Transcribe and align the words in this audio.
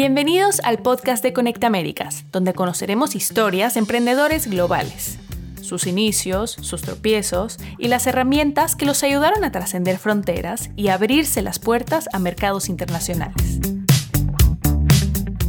Bienvenidos 0.00 0.60
al 0.62 0.78
podcast 0.78 1.24
de 1.24 1.32
Conecta 1.32 1.66
Américas, 1.66 2.24
donde 2.30 2.54
conoceremos 2.54 3.16
historias 3.16 3.74
de 3.74 3.80
emprendedores 3.80 4.46
globales, 4.46 5.18
sus 5.60 5.88
inicios, 5.88 6.52
sus 6.52 6.82
tropiezos 6.82 7.58
y 7.78 7.88
las 7.88 8.06
herramientas 8.06 8.76
que 8.76 8.86
los 8.86 9.02
ayudaron 9.02 9.42
a 9.42 9.50
trascender 9.50 9.98
fronteras 9.98 10.70
y 10.76 10.86
abrirse 10.86 11.42
las 11.42 11.58
puertas 11.58 12.08
a 12.12 12.20
mercados 12.20 12.68
internacionales. 12.68 13.58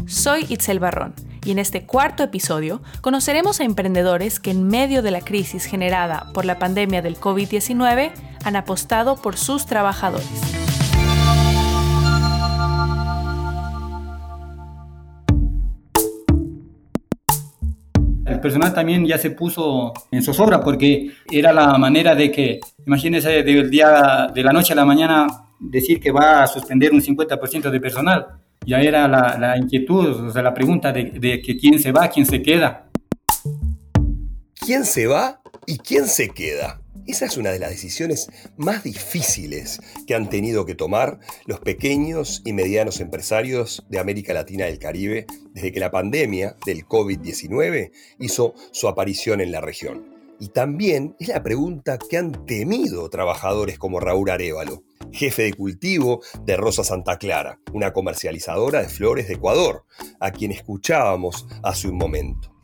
Soy 0.08 0.48
Itzel 0.50 0.80
Barrón 0.80 1.14
y 1.46 1.52
en 1.52 1.60
este 1.60 1.86
cuarto 1.86 2.24
episodio 2.24 2.82
conoceremos 3.02 3.60
a 3.60 3.66
emprendedores 3.66 4.40
que 4.40 4.50
en 4.50 4.68
medio 4.68 5.04
de 5.04 5.12
la 5.12 5.22
crisis 5.22 5.66
generada 5.66 6.26
por 6.34 6.46
la 6.46 6.58
pandemia 6.58 7.04
del 7.04 7.20
COVID-19 7.20 8.14
han 8.44 8.56
apostado 8.56 9.16
por 9.16 9.38
sus 9.38 9.68
trabajadores. 9.68 10.59
El 18.40 18.42
personal 18.42 18.74
también 18.74 19.06
ya 19.06 19.18
se 19.18 19.32
puso 19.32 19.94
en 20.12 20.24
zozobra 20.24 20.62
porque 20.62 21.12
era 21.30 21.52
la 21.52 21.78
manera 21.78 22.16
de 22.16 22.32
que, 22.32 22.62
imagínense, 22.88 23.44
del 23.44 23.70
día, 23.70 24.32
de 24.34 24.44
la 24.44 24.54
noche 24.54 24.72
a 24.72 24.78
la 24.78 24.86
mañana 24.86 25.28
decir 25.60 26.00
que 26.00 26.12
va 26.12 26.42
a 26.42 26.48
suspender 26.48 26.94
un 26.94 27.02
50% 27.02 27.70
de 27.70 27.82
personal. 27.82 28.28
Ya 28.66 28.80
era 28.80 29.08
la, 29.10 29.58
inquietud, 29.58 30.28
o 30.28 30.32
sea, 30.32 30.42
la 30.42 30.54
pregunta 30.54 30.94
de, 30.94 31.12
de 31.20 31.42
que 31.42 31.58
quién 31.58 31.80
se 31.80 31.92
va, 31.92 32.08
quién 32.08 32.26
se 32.26 32.42
queda. 32.42 32.90
¿Quién 34.56 34.86
se 34.86 35.08
va 35.08 35.42
y 35.66 35.78
quién 35.78 36.06
se 36.06 36.30
queda? 36.30 36.80
Esa 37.10 37.26
es 37.26 37.38
una 37.38 37.50
de 37.50 37.58
las 37.58 37.72
decisiones 37.72 38.30
más 38.56 38.84
difíciles 38.84 39.82
que 40.06 40.14
han 40.14 40.30
tenido 40.30 40.68
que 40.68 40.76
tomar 40.76 41.20
los 41.48 41.60
pequeños 41.60 42.44
y 42.46 42.54
medianos 42.54 43.00
empresarios 43.00 43.84
de 43.90 43.98
América 43.98 44.32
Latina 44.32 44.70
y 44.70 44.74
el 44.74 44.78
Caribe 44.78 45.26
desde 45.52 45.72
que 45.72 45.80
la 45.80 45.90
pandemia 45.90 46.56
del 46.68 46.86
COVID-19 46.86 47.90
hizo 48.20 48.54
su 48.70 48.88
aparición 48.88 49.42
en 49.42 49.52
la 49.52 49.60
región. 49.60 50.06
Y 50.40 50.50
también 50.50 51.16
es 51.20 51.30
la 51.30 51.42
pregunta 51.42 51.98
que 51.98 52.18
han 52.18 52.46
temido 52.46 53.10
trabajadores 53.10 53.80
como 53.80 54.00
Raúl 54.00 54.30
Arevalo, 54.30 54.84
jefe 55.12 55.42
de 55.42 55.54
cultivo 55.54 56.22
de 56.46 56.58
Rosa 56.58 56.84
Santa 56.84 57.18
Clara, 57.18 57.60
una 57.74 57.92
comercializadora 57.92 58.84
de 58.84 58.88
flores 58.88 59.28
de 59.28 59.34
Ecuador, 59.34 59.84
a 60.20 60.30
quien 60.30 60.52
escuchábamos 60.52 61.48
hace 61.64 61.88
un 61.88 61.98
momento. 61.98 62.59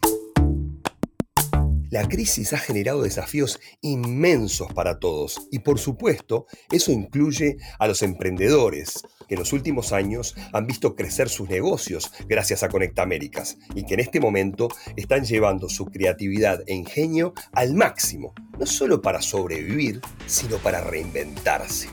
La 1.89 2.07
crisis 2.07 2.53
ha 2.53 2.57
generado 2.57 3.03
desafíos 3.03 3.59
inmensos 3.81 4.73
para 4.73 4.99
todos 4.99 5.47
y 5.51 5.59
por 5.59 5.79
supuesto 5.79 6.47
eso 6.71 6.91
incluye 6.91 7.57
a 7.79 7.87
los 7.87 8.01
emprendedores 8.01 9.03
que 9.27 9.35
en 9.35 9.39
los 9.39 9.53
últimos 9.53 9.91
años 9.91 10.35
han 10.53 10.67
visto 10.67 10.95
crecer 10.95 11.29
sus 11.29 11.49
negocios 11.49 12.11
gracias 12.27 12.63
a 12.63 12.69
Conecta 12.69 13.03
Américas 13.03 13.57
y 13.75 13.85
que 13.85 13.95
en 13.95 13.99
este 13.99 14.19
momento 14.19 14.69
están 14.95 15.25
llevando 15.25 15.69
su 15.69 15.85
creatividad 15.85 16.61
e 16.67 16.73
ingenio 16.73 17.33
al 17.53 17.75
máximo, 17.75 18.33
no 18.59 18.65
solo 18.65 19.01
para 19.01 19.21
sobrevivir, 19.21 20.01
sino 20.25 20.57
para 20.57 20.81
reinventarse. 20.81 21.89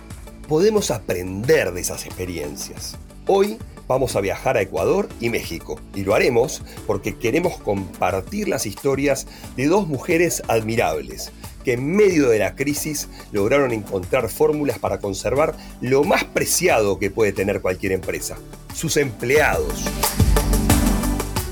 Podemos 0.48 0.90
aprender 0.90 1.72
de 1.72 1.80
esas 1.80 2.06
experiencias. 2.06 2.96
Hoy 3.27 3.58
vamos 3.86 4.16
a 4.16 4.20
viajar 4.20 4.56
a 4.56 4.62
Ecuador 4.62 5.08
y 5.20 5.28
México. 5.28 5.80
Y 5.94 6.02
lo 6.02 6.14
haremos 6.14 6.62
porque 6.86 7.16
queremos 7.16 7.58
compartir 7.58 8.48
las 8.48 8.66
historias 8.66 9.27
de 9.56 9.66
dos 9.66 9.86
mujeres 9.86 10.42
admirables 10.48 11.33
que 11.64 11.74
en 11.74 11.94
medio 11.94 12.28
de 12.28 12.39
la 12.39 12.55
crisis 12.56 13.08
lograron 13.30 13.72
encontrar 13.72 14.28
fórmulas 14.28 14.78
para 14.78 14.98
conservar 14.98 15.55
lo 15.80 16.05
más 16.05 16.24
preciado 16.24 16.98
que 16.98 17.11
puede 17.11 17.33
tener 17.33 17.61
cualquier 17.61 17.92
empresa, 17.92 18.36
sus 18.74 18.97
empleados. 18.97 19.84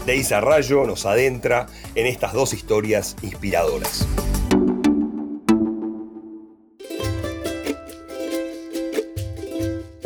Deisa 0.07 0.41
Rayo 0.41 0.85
nos 0.87 1.07
adentra 1.07 1.67
en 1.95 2.07
estas 2.07 2.33
dos 2.33 2.53
historias 2.53 3.17
inspiradoras. 3.23 4.07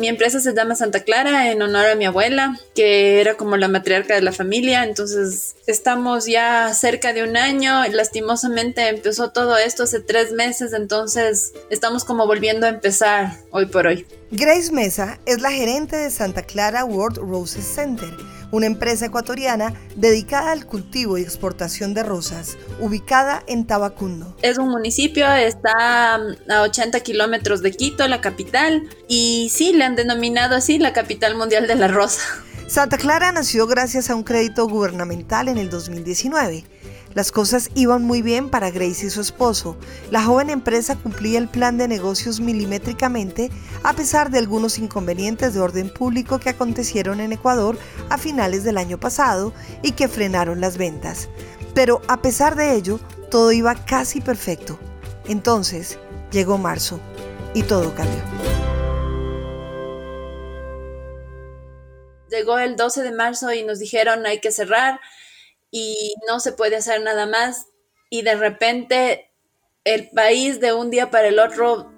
Mi 0.05 0.09
empresa 0.09 0.39
se 0.39 0.53
llama 0.53 0.75
Santa 0.75 0.99
Clara 0.99 1.49
en 1.49 1.63
honor 1.63 1.87
a 1.87 1.95
mi 1.95 2.05
abuela, 2.05 2.59
que 2.75 3.19
era 3.21 3.37
como 3.37 3.57
la 3.57 3.67
matriarca 3.67 4.13
de 4.13 4.21
la 4.21 4.31
familia. 4.31 4.83
Entonces 4.83 5.55
estamos 5.65 6.27
ya 6.27 6.71
cerca 6.75 7.11
de 7.11 7.23
un 7.23 7.35
año. 7.35 7.81
Lastimosamente 7.91 8.87
empezó 8.87 9.31
todo 9.31 9.57
esto 9.57 9.81
hace 9.81 10.01
tres 10.01 10.31
meses, 10.31 10.73
entonces 10.73 11.53
estamos 11.71 12.03
como 12.03 12.27
volviendo 12.27 12.67
a 12.67 12.69
empezar 12.69 13.31
hoy 13.49 13.65
por 13.65 13.87
hoy. 13.87 14.05
Grace 14.31 14.71
Mesa 14.71 15.19
es 15.25 15.41
la 15.41 15.51
gerente 15.51 15.95
de 15.95 16.09
Santa 16.09 16.43
Clara 16.43 16.83
World 16.83 17.17
Roses 17.17 17.65
Center 17.65 18.09
una 18.51 18.67
empresa 18.67 19.07
ecuatoriana 19.07 19.73
dedicada 19.95 20.51
al 20.51 20.65
cultivo 20.65 21.17
y 21.17 21.21
exportación 21.21 21.93
de 21.93 22.03
rosas, 22.03 22.57
ubicada 22.79 23.43
en 23.47 23.65
Tabacundo. 23.65 24.35
Es 24.41 24.57
un 24.57 24.69
municipio, 24.69 25.29
está 25.33 26.15
a 26.15 26.61
80 26.61 26.99
kilómetros 27.01 27.61
de 27.61 27.71
Quito, 27.71 28.07
la 28.07 28.21
capital, 28.21 28.83
y 29.07 29.49
sí, 29.51 29.73
le 29.73 29.83
han 29.83 29.95
denominado 29.95 30.55
así 30.55 30.77
la 30.79 30.93
capital 30.93 31.35
mundial 31.35 31.67
de 31.67 31.75
la 31.75 31.87
rosa. 31.87 32.21
Santa 32.67 32.97
Clara 32.97 33.31
nació 33.31 33.67
gracias 33.67 34.09
a 34.09 34.15
un 34.15 34.23
crédito 34.23 34.67
gubernamental 34.67 35.49
en 35.49 35.57
el 35.57 35.69
2019 35.69 36.63
las 37.15 37.31
cosas 37.31 37.71
iban 37.75 38.03
muy 38.03 38.21
bien 38.21 38.49
para 38.49 38.69
Grace 38.69 39.07
y 39.07 39.09
su 39.09 39.21
esposo. 39.21 39.77
La 40.11 40.21
joven 40.21 40.49
empresa 40.49 40.97
cumplía 40.97 41.39
el 41.39 41.47
plan 41.47 41.77
de 41.77 41.87
negocios 41.87 42.41
milimétricamente 42.41 43.49
a 43.83 43.93
pesar 43.93 44.29
de 44.29 44.37
algunos 44.37 44.77
inconvenientes 44.77 45.53
de 45.53 45.61
orden 45.61 45.89
público 45.89 46.39
que 46.39 46.49
acontecieron 46.49 47.21
en 47.21 47.31
Ecuador 47.31 47.77
a 48.09 48.17
finales 48.17 48.65
del 48.65 48.77
año 48.77 48.99
pasado 48.99 49.53
y 49.81 49.93
que 49.93 50.09
frenaron 50.09 50.59
las 50.59 50.77
ventas. 50.77 51.29
Pero 51.73 52.01
a 52.09 52.21
pesar 52.21 52.57
de 52.57 52.75
ello, 52.75 52.99
todo 53.31 53.53
iba 53.53 53.75
casi 53.85 54.19
perfecto. 54.19 54.77
Entonces 55.25 55.97
llegó 56.31 56.57
marzo 56.57 56.99
y 57.53 57.63
todo 57.63 57.95
cambió. 57.95 58.21
Llegó 62.29 62.59
el 62.59 62.75
12 62.75 63.03
de 63.03 63.11
marzo 63.13 63.53
y 63.53 63.63
nos 63.63 63.79
dijeron 63.79 64.25
hay 64.25 64.41
que 64.41 64.51
cerrar 64.51 64.99
y 65.75 66.15
no 66.25 66.39
se 66.39 66.53
puede 66.53 66.77
hacer 66.77 67.01
nada 67.01 67.25
más. 67.25 67.67
Y 68.09 68.21
de 68.21 68.35
repente 68.35 69.29
el 69.83 70.09
país 70.09 70.61
de 70.61 70.71
un 70.71 70.89
día 70.89 71.11
para 71.11 71.27
el 71.27 71.37
otro 71.37 71.91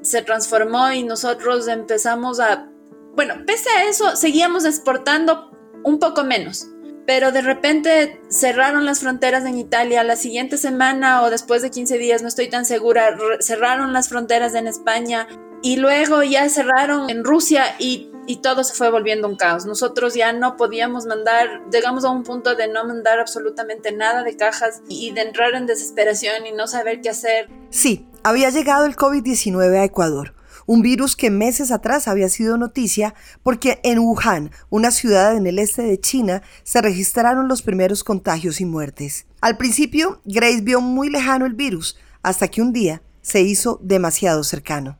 se 0.00 0.22
transformó 0.22 0.90
y 0.90 1.02
nosotros 1.02 1.68
empezamos 1.68 2.40
a, 2.40 2.70
bueno, 3.14 3.34
pese 3.46 3.68
a 3.76 3.84
eso, 3.84 4.16
seguíamos 4.16 4.64
exportando 4.64 5.50
un 5.84 5.98
poco 5.98 6.24
menos, 6.24 6.66
pero 7.06 7.30
de 7.30 7.42
repente 7.42 8.22
cerraron 8.30 8.86
las 8.86 9.00
fronteras 9.00 9.44
en 9.44 9.58
Italia, 9.58 10.02
la 10.02 10.16
siguiente 10.16 10.56
semana 10.56 11.22
o 11.22 11.28
después 11.28 11.60
de 11.60 11.70
15 11.70 11.98
días, 11.98 12.22
no 12.22 12.28
estoy 12.28 12.48
tan 12.48 12.64
segura, 12.64 13.18
cerraron 13.40 13.92
las 13.92 14.08
fronteras 14.08 14.54
en 14.54 14.66
España 14.66 15.28
y 15.62 15.76
luego 15.76 16.22
ya 16.22 16.48
cerraron 16.48 17.10
en 17.10 17.22
Rusia 17.22 17.76
y 17.78 18.09
y 18.26 18.36
todo 18.36 18.64
se 18.64 18.74
fue 18.74 18.90
volviendo 18.90 19.28
un 19.28 19.36
caos. 19.36 19.66
Nosotros 19.66 20.14
ya 20.14 20.32
no 20.32 20.56
podíamos 20.56 21.06
mandar, 21.06 21.62
llegamos 21.72 22.04
a 22.04 22.10
un 22.10 22.22
punto 22.22 22.54
de 22.54 22.68
no 22.68 22.84
mandar 22.84 23.18
absolutamente 23.18 23.92
nada 23.92 24.22
de 24.22 24.36
cajas 24.36 24.82
y 24.88 25.12
de 25.12 25.22
entrar 25.22 25.54
en 25.54 25.66
desesperación 25.66 26.46
y 26.46 26.52
no 26.52 26.66
saber 26.66 27.00
qué 27.00 27.10
hacer. 27.10 27.48
Sí, 27.70 28.08
había 28.22 28.50
llegado 28.50 28.84
el 28.84 28.96
COVID-19 28.96 29.78
a 29.78 29.84
Ecuador. 29.84 30.34
Un 30.66 30.82
virus 30.82 31.16
que 31.16 31.30
meses 31.30 31.72
atrás 31.72 32.06
había 32.06 32.28
sido 32.28 32.56
noticia 32.56 33.14
porque 33.42 33.80
en 33.82 33.98
Wuhan, 33.98 34.52
una 34.68 34.90
ciudad 34.90 35.36
en 35.36 35.46
el 35.46 35.58
este 35.58 35.82
de 35.82 35.98
China, 35.98 36.42
se 36.62 36.80
registraron 36.80 37.48
los 37.48 37.62
primeros 37.62 38.04
contagios 38.04 38.60
y 38.60 38.66
muertes. 38.66 39.26
Al 39.40 39.56
principio, 39.56 40.20
Grace 40.24 40.60
vio 40.60 40.80
muy 40.80 41.10
lejano 41.10 41.46
el 41.46 41.54
virus, 41.54 41.98
hasta 42.22 42.48
que 42.48 42.62
un 42.62 42.72
día 42.72 43.02
se 43.22 43.40
hizo 43.40 43.80
demasiado 43.82 44.44
cercano 44.44 44.98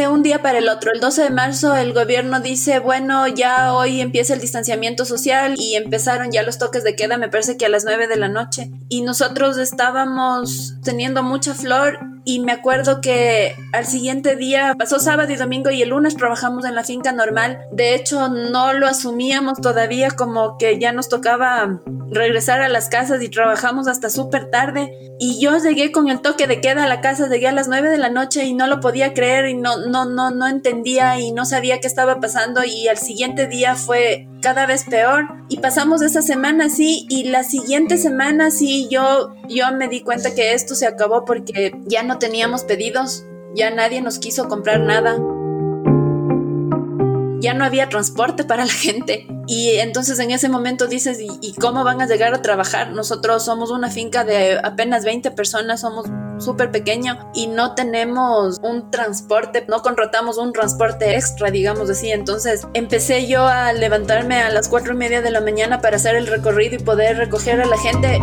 de 0.00 0.08
un 0.08 0.22
día 0.22 0.40
para 0.40 0.58
el 0.58 0.70
otro. 0.70 0.92
El 0.92 1.00
12 1.00 1.24
de 1.24 1.30
marzo 1.30 1.76
el 1.76 1.92
gobierno 1.92 2.40
dice, 2.40 2.78
bueno, 2.78 3.28
ya 3.28 3.74
hoy 3.74 4.00
empieza 4.00 4.32
el 4.32 4.40
distanciamiento 4.40 5.04
social 5.04 5.56
y 5.58 5.74
empezaron 5.74 6.32
ya 6.32 6.42
los 6.42 6.56
toques 6.56 6.84
de 6.84 6.96
queda, 6.96 7.18
me 7.18 7.28
parece 7.28 7.58
que 7.58 7.66
a 7.66 7.68
las 7.68 7.84
9 7.84 8.08
de 8.08 8.16
la 8.16 8.28
noche. 8.28 8.70
Y 8.88 9.02
nosotros 9.02 9.58
estábamos 9.58 10.76
teniendo 10.82 11.22
mucha 11.22 11.54
flor 11.54 11.98
y 12.24 12.40
me 12.40 12.52
acuerdo 12.52 13.00
que 13.00 13.54
al 13.72 13.86
siguiente 13.86 14.36
día, 14.36 14.74
pasó 14.78 14.98
sábado 14.98 15.32
y 15.32 15.36
domingo 15.36 15.70
y 15.70 15.82
el 15.82 15.90
lunes 15.90 16.16
trabajamos 16.16 16.64
en 16.64 16.74
la 16.74 16.84
finca 16.84 17.12
normal. 17.12 17.60
De 17.72 17.94
hecho, 17.94 18.28
no 18.28 18.72
lo 18.72 18.86
asumíamos 18.86 19.60
todavía 19.60 20.10
como 20.10 20.58
que 20.58 20.78
ya 20.78 20.92
nos 20.92 21.08
tocaba 21.08 21.80
regresar 22.10 22.60
a 22.60 22.68
las 22.68 22.88
casas 22.88 23.22
y 23.22 23.28
trabajamos 23.28 23.88
hasta 23.88 24.10
súper 24.10 24.50
tarde. 24.50 24.92
Y 25.18 25.40
yo 25.40 25.56
llegué 25.58 25.92
con 25.92 26.08
el 26.08 26.20
toque 26.20 26.46
de 26.46 26.60
queda 26.60 26.84
a 26.84 26.88
la 26.88 27.00
casa, 27.00 27.28
llegué 27.28 27.48
a 27.48 27.52
las 27.52 27.68
9 27.68 27.88
de 27.88 27.98
la 27.98 28.10
noche 28.10 28.44
y 28.44 28.54
no 28.54 28.66
lo 28.66 28.80
podía 28.80 29.14
creer 29.14 29.48
y 29.48 29.54
no, 29.54 29.86
no, 29.86 30.04
no, 30.04 30.30
no 30.30 30.46
entendía 30.46 31.18
y 31.20 31.32
no 31.32 31.44
sabía 31.44 31.80
qué 31.80 31.86
estaba 31.86 32.20
pasando 32.20 32.64
y 32.64 32.88
al 32.88 32.98
siguiente 32.98 33.46
día 33.46 33.76
fue 33.76 34.26
cada 34.40 34.66
vez 34.66 34.84
peor 34.84 35.26
y 35.48 35.58
pasamos 35.58 36.02
esa 36.02 36.22
semana 36.22 36.66
así 36.66 37.06
y 37.08 37.24
la 37.24 37.44
siguiente 37.44 37.98
semana 37.98 38.50
sí 38.50 38.88
yo, 38.90 39.34
yo 39.48 39.72
me 39.72 39.88
di 39.88 40.02
cuenta 40.02 40.34
que 40.34 40.54
esto 40.54 40.74
se 40.74 40.86
acabó 40.86 41.24
porque 41.24 41.72
ya 41.86 42.02
no 42.02 42.18
teníamos 42.18 42.64
pedidos, 42.64 43.24
ya 43.54 43.70
nadie 43.70 44.00
nos 44.00 44.18
quiso 44.18 44.48
comprar 44.48 44.80
nada. 44.80 45.16
ya 47.40 47.54
no 47.54 47.64
había 47.64 47.88
transporte 47.88 48.44
para 48.44 48.66
la 48.66 48.72
gente. 48.72 49.26
Y 49.46 49.70
entonces 49.78 50.18
en 50.18 50.30
ese 50.30 50.48
momento 50.48 50.86
dices, 50.86 51.18
¿y, 51.20 51.54
cómo 51.54 51.84
van 51.84 52.00
a 52.00 52.06
llegar 52.06 52.34
a 52.34 52.42
trabajar? 52.42 52.92
Nosotros 52.92 53.44
somos 53.44 53.70
una 53.70 53.90
finca 53.90 54.24
de 54.24 54.60
apenas 54.62 55.04
20 55.04 55.30
personas, 55.30 55.80
somos 55.80 56.06
súper 56.40 56.70
pequeño 56.70 57.30
y 57.34 57.46
no 57.46 57.74
tenemos 57.74 58.58
un 58.62 58.90
transporte, 58.90 59.64
no 59.68 59.82
contratamos 59.82 60.38
un 60.38 60.52
transporte 60.52 61.14
extra, 61.14 61.50
digamos 61.50 61.90
así. 61.90 62.10
Entonces 62.10 62.66
empecé 62.74 63.26
yo 63.26 63.46
a 63.46 63.72
levantarme 63.72 64.40
a 64.42 64.50
las 64.50 64.68
cuatro 64.68 64.94
y 64.94 64.96
media 64.96 65.22
de 65.22 65.30
la 65.30 65.40
mañana 65.40 65.80
para 65.80 65.96
hacer 65.96 66.16
el 66.16 66.26
recorrido 66.26 66.76
y 66.76 66.78
poder 66.78 67.16
recoger 67.16 67.60
a 67.60 67.66
la 67.66 67.78
gente. 67.78 68.18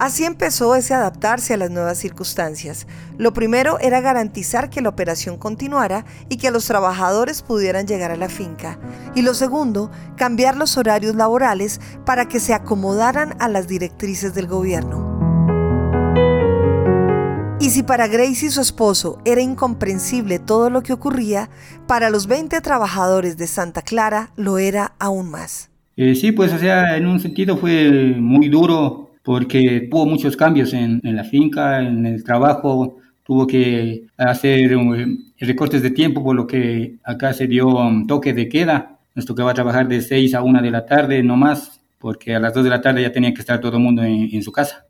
Así 0.00 0.24
empezó 0.24 0.74
ese 0.76 0.94
adaptarse 0.94 1.52
a 1.52 1.56
las 1.58 1.70
nuevas 1.70 1.98
circunstancias. 1.98 2.86
Lo 3.18 3.34
primero 3.34 3.78
era 3.80 4.00
garantizar 4.00 4.70
que 4.70 4.80
la 4.80 4.88
operación 4.88 5.36
continuara 5.36 6.06
y 6.30 6.38
que 6.38 6.50
los 6.50 6.64
trabajadores 6.64 7.42
pudieran 7.42 7.86
llegar 7.86 8.10
a 8.10 8.16
la 8.16 8.30
finca. 8.30 8.78
Y 9.14 9.20
lo 9.20 9.34
segundo, 9.34 9.90
cambiar 10.16 10.56
los 10.56 10.78
horarios 10.78 11.16
laborales 11.16 11.82
para 12.06 12.28
que 12.28 12.40
se 12.40 12.54
acomodaran 12.54 13.36
a 13.40 13.48
las 13.50 13.68
directrices 13.68 14.32
del 14.32 14.46
gobierno. 14.46 15.06
Y 17.60 17.68
si 17.68 17.82
para 17.82 18.08
Grace 18.08 18.46
y 18.46 18.50
su 18.50 18.62
esposo 18.62 19.18
era 19.26 19.42
incomprensible 19.42 20.38
todo 20.38 20.70
lo 20.70 20.82
que 20.82 20.94
ocurría, 20.94 21.50
para 21.86 22.08
los 22.08 22.26
20 22.26 22.58
trabajadores 22.62 23.36
de 23.36 23.46
Santa 23.46 23.82
Clara 23.82 24.30
lo 24.36 24.56
era 24.56 24.94
aún 24.98 25.30
más. 25.30 25.68
Eh, 25.98 26.14
sí, 26.14 26.32
pues 26.32 26.54
o 26.54 26.58
sea, 26.58 26.96
en 26.96 27.06
un 27.06 27.20
sentido 27.20 27.58
fue 27.58 28.14
muy 28.18 28.48
duro 28.48 29.09
porque 29.30 29.86
tuvo 29.88 30.06
muchos 30.06 30.36
cambios 30.36 30.72
en, 30.74 31.00
la 31.04 31.22
finca, 31.22 31.78
en 31.78 32.04
el 32.04 32.24
trabajo, 32.24 32.96
tuvo 33.22 33.46
que 33.46 34.06
hacer 34.16 34.76
um, 34.76 34.92
recortes 35.38 35.82
de 35.82 35.92
tiempo, 35.92 36.24
por 36.24 36.34
lo 36.34 36.48
que 36.48 36.96
acá 37.04 37.32
se 37.32 37.46
dio 37.46 37.68
un 37.68 38.08
toque 38.08 38.32
de 38.32 38.48
queda. 38.48 38.98
Nos 39.14 39.26
tocaba 39.26 39.54
trabajar 39.54 39.86
de 39.86 40.00
6 40.00 40.34
a 40.34 40.42
1 40.42 40.62
de 40.62 40.70
la 40.72 40.84
tarde, 40.84 41.22
no 41.22 41.36
más, 41.36 41.80
porque 42.00 42.34
a 42.34 42.40
las 42.40 42.52
2 42.54 42.64
de 42.64 42.70
la 42.70 42.80
tarde 42.80 43.02
ya 43.02 43.12
tenía 43.12 43.32
que 43.32 43.40
estar 43.40 43.60
todo 43.60 43.76
el 43.76 43.84
mundo 43.84 44.02
en, 44.02 44.30
en 44.32 44.42
su 44.42 44.50
casa. 44.50 44.84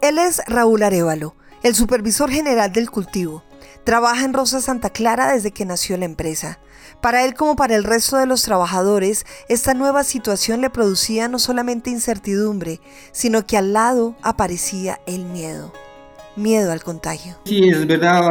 Él 0.00 0.16
es 0.16 0.40
Raúl 0.46 0.82
Arevalo, 0.82 1.34
el 1.62 1.74
supervisor 1.74 2.30
general 2.30 2.72
del 2.72 2.90
cultivo. 2.90 3.44
Trabaja 3.86 4.24
en 4.24 4.32
Rosa 4.32 4.60
Santa 4.60 4.90
Clara 4.90 5.32
desde 5.32 5.52
que 5.52 5.64
nació 5.64 5.96
la 5.96 6.06
empresa. 6.06 6.58
Para 7.00 7.24
él 7.24 7.34
como 7.34 7.54
para 7.54 7.76
el 7.76 7.84
resto 7.84 8.16
de 8.16 8.26
los 8.26 8.42
trabajadores, 8.42 9.24
esta 9.48 9.74
nueva 9.74 10.02
situación 10.02 10.60
le 10.60 10.70
producía 10.70 11.28
no 11.28 11.38
solamente 11.38 11.90
incertidumbre, 11.90 12.80
sino 13.12 13.46
que 13.46 13.56
al 13.56 13.72
lado 13.72 14.16
aparecía 14.22 14.98
el 15.06 15.24
miedo. 15.26 15.72
Miedo 16.34 16.72
al 16.72 16.82
contagio. 16.82 17.36
Sí, 17.44 17.68
es 17.68 17.86
verdad, 17.86 18.28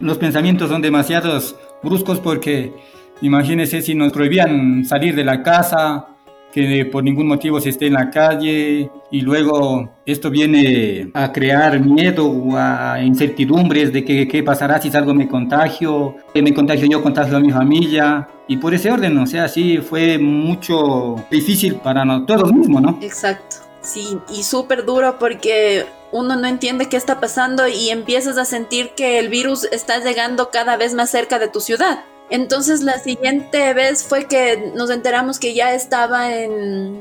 los 0.00 0.18
pensamientos 0.18 0.68
son 0.68 0.82
demasiados 0.82 1.56
bruscos 1.82 2.20
porque 2.20 2.74
imagínese 3.22 3.80
si 3.80 3.94
nos 3.94 4.12
prohibían 4.12 4.84
salir 4.84 5.16
de 5.16 5.24
la 5.24 5.42
casa, 5.42 6.08
que 6.54 6.86
por 6.86 7.02
ningún 7.02 7.26
motivo 7.26 7.60
se 7.60 7.70
esté 7.70 7.88
en 7.88 7.94
la 7.94 8.10
calle 8.10 8.88
y 9.10 9.20
luego 9.22 9.90
esto 10.06 10.30
viene 10.30 11.10
a 11.12 11.32
crear 11.32 11.80
miedo 11.80 12.28
o 12.28 12.56
a 12.56 13.02
incertidumbres 13.02 13.92
de 13.92 14.04
que 14.04 14.28
qué 14.28 14.44
pasará 14.44 14.80
si 14.80 14.88
salgo 14.88 15.12
me 15.14 15.26
contagio, 15.26 16.14
que 16.32 16.42
me 16.42 16.54
contagio 16.54 16.86
yo, 16.88 17.02
contagio 17.02 17.36
a 17.36 17.40
mi 17.40 17.50
familia 17.50 18.28
y 18.46 18.58
por 18.58 18.72
ese 18.72 18.92
orden, 18.92 19.18
o 19.18 19.26
sea, 19.26 19.48
sí 19.48 19.78
fue 19.78 20.16
mucho 20.16 21.16
difícil 21.28 21.74
para 21.74 22.04
todos 22.24 22.52
mismos, 22.52 22.82
¿no? 22.82 22.98
Exacto. 23.02 23.56
Sí, 23.80 24.16
y 24.32 24.44
súper 24.44 24.84
duro 24.84 25.16
porque 25.18 25.86
uno 26.12 26.36
no 26.36 26.46
entiende 26.46 26.88
qué 26.88 26.96
está 26.96 27.18
pasando 27.18 27.66
y 27.66 27.90
empiezas 27.90 28.38
a 28.38 28.44
sentir 28.44 28.90
que 28.90 29.18
el 29.18 29.28
virus 29.28 29.64
está 29.64 29.98
llegando 29.98 30.50
cada 30.50 30.76
vez 30.76 30.94
más 30.94 31.10
cerca 31.10 31.40
de 31.40 31.48
tu 31.48 31.58
ciudad. 31.58 32.04
Entonces 32.30 32.82
la 32.82 32.98
siguiente 32.98 33.74
vez 33.74 34.02
fue 34.02 34.26
que 34.26 34.72
nos 34.74 34.90
enteramos 34.90 35.38
que 35.38 35.54
ya 35.54 35.74
estaba 35.74 36.26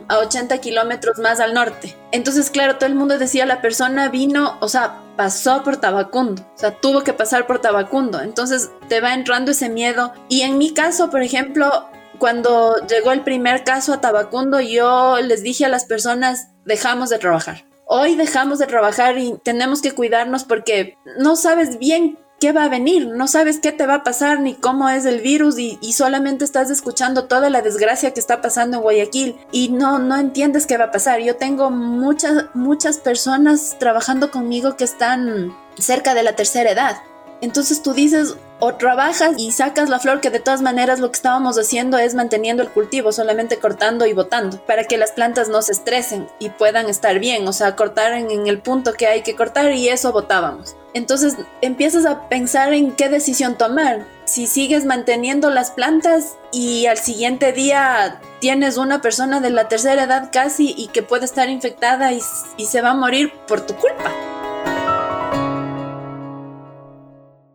a 0.07 0.17
80 0.17 0.57
kilómetros 0.59 1.19
más 1.19 1.39
al 1.39 1.53
norte. 1.53 1.95
Entonces, 2.11 2.49
claro, 2.49 2.75
todo 2.75 2.87
el 2.87 2.95
mundo 2.95 3.17
decía, 3.17 3.45
la 3.45 3.61
persona 3.61 4.09
vino, 4.09 4.57
o 4.59 4.67
sea, 4.67 5.01
pasó 5.15 5.63
por 5.63 5.77
Tabacundo, 5.77 6.43
o 6.55 6.57
sea, 6.57 6.71
tuvo 6.71 7.03
que 7.03 7.13
pasar 7.13 7.47
por 7.47 7.59
Tabacundo. 7.59 8.21
Entonces 8.21 8.69
te 8.89 9.01
va 9.01 9.13
entrando 9.13 9.51
ese 9.51 9.69
miedo. 9.69 10.13
Y 10.29 10.41
en 10.41 10.57
mi 10.57 10.73
caso, 10.73 11.09
por 11.09 11.23
ejemplo, 11.23 11.87
cuando 12.19 12.75
llegó 12.87 13.11
el 13.11 13.21
primer 13.21 13.63
caso 13.63 13.93
a 13.93 14.01
Tabacundo, 14.01 14.59
yo 14.59 15.17
les 15.21 15.43
dije 15.43 15.65
a 15.65 15.69
las 15.69 15.85
personas, 15.85 16.49
dejamos 16.65 17.09
de 17.09 17.19
trabajar. 17.19 17.65
Hoy 17.85 18.15
dejamos 18.15 18.59
de 18.59 18.67
trabajar 18.67 19.17
y 19.17 19.37
tenemos 19.43 19.81
que 19.81 19.91
cuidarnos 19.91 20.45
porque 20.45 20.97
no 21.17 21.35
sabes 21.35 21.79
bien 21.79 22.17
qué 22.43 22.51
va 22.51 22.65
a 22.65 22.67
venir, 22.67 23.07
no 23.07 23.29
sabes 23.29 23.61
qué 23.61 23.71
te 23.71 23.85
va 23.85 23.93
a 23.93 24.03
pasar 24.03 24.41
ni 24.41 24.53
cómo 24.53 24.89
es 24.89 25.05
el 25.05 25.21
virus 25.21 25.57
y, 25.57 25.77
solamente 25.93 26.43
estás 26.43 26.69
escuchando 26.69 27.23
toda 27.23 27.49
la 27.49 27.61
desgracia 27.61 28.11
que 28.13 28.19
está 28.19 28.41
pasando 28.41 28.75
en 28.75 28.83
Guayaquil 28.83 29.37
y 29.53 29.69
no, 29.69 29.97
no 29.97 30.17
entiendes 30.17 30.67
qué 30.67 30.75
va 30.75 30.85
a 30.85 30.91
pasar. 30.91 31.21
Yo 31.21 31.37
tengo 31.37 31.71
muchas, 31.71 32.47
muchas 32.53 32.97
personas 32.97 33.77
trabajando 33.79 34.29
conmigo 34.29 34.75
que 34.75 34.83
están 34.83 35.55
cerca 35.77 36.13
de 36.13 36.23
la 36.23 36.35
tercera 36.35 36.71
edad. 36.71 36.97
Entonces 37.43 37.81
tú 37.81 37.93
dices, 37.93 38.37
o 38.59 38.75
trabajas 38.75 39.33
y 39.37 39.51
sacas 39.51 39.89
la 39.89 39.99
flor, 39.99 40.21
que 40.21 40.29
de 40.29 40.39
todas 40.39 40.61
maneras 40.61 41.01
lo 41.01 41.11
que 41.11 41.17
estábamos 41.17 41.57
haciendo 41.57 41.97
es 41.97 42.15
manteniendo 42.15 42.63
el 42.63 42.69
cultivo, 42.69 43.11
solamente 43.11 43.57
cortando 43.57 44.05
y 44.05 44.13
botando, 44.13 44.65
para 44.65 44.85
que 44.85 44.97
las 44.97 45.11
plantas 45.11 45.49
no 45.49 45.61
se 45.61 45.73
estresen 45.73 46.29
y 46.39 46.51
puedan 46.51 46.87
estar 46.87 47.19
bien, 47.19 47.45
o 47.45 47.51
sea, 47.51 47.75
cortar 47.75 48.13
en, 48.13 48.47
el 48.47 48.61
punto 48.61 48.93
que 48.93 49.07
hay 49.07 49.23
que 49.23 49.35
cortar 49.35 49.73
y 49.73 49.89
eso 49.89 50.13
botábamos. 50.13 50.77
Entonces 50.93 51.35
empiezas 51.59 52.05
a 52.05 52.29
pensar 52.29 52.71
en 52.71 52.93
qué 52.93 53.09
decisión 53.09 53.57
tomar. 53.57 54.05
Si 54.23 54.47
sigues 54.47 54.85
manteniendo 54.85 55.49
las 55.49 55.71
plantas 55.71 56.37
y 56.53 56.85
al 56.85 56.97
siguiente 56.97 57.51
día 57.51 58.21
tienes 58.39 58.77
una 58.77 59.01
persona 59.01 59.41
de 59.41 59.49
la 59.49 59.67
tercera 59.67 60.03
edad 60.03 60.29
casi 60.31 60.73
y 60.77 60.87
que 60.87 61.03
puede 61.03 61.25
estar 61.25 61.49
infectada 61.49 62.13
y, 62.13 62.21
y 62.55 62.67
se 62.67 62.79
va 62.79 62.91
a 62.91 62.95
morir 62.95 63.33
por 63.47 63.65
tu 63.65 63.75
culpa. 63.75 64.42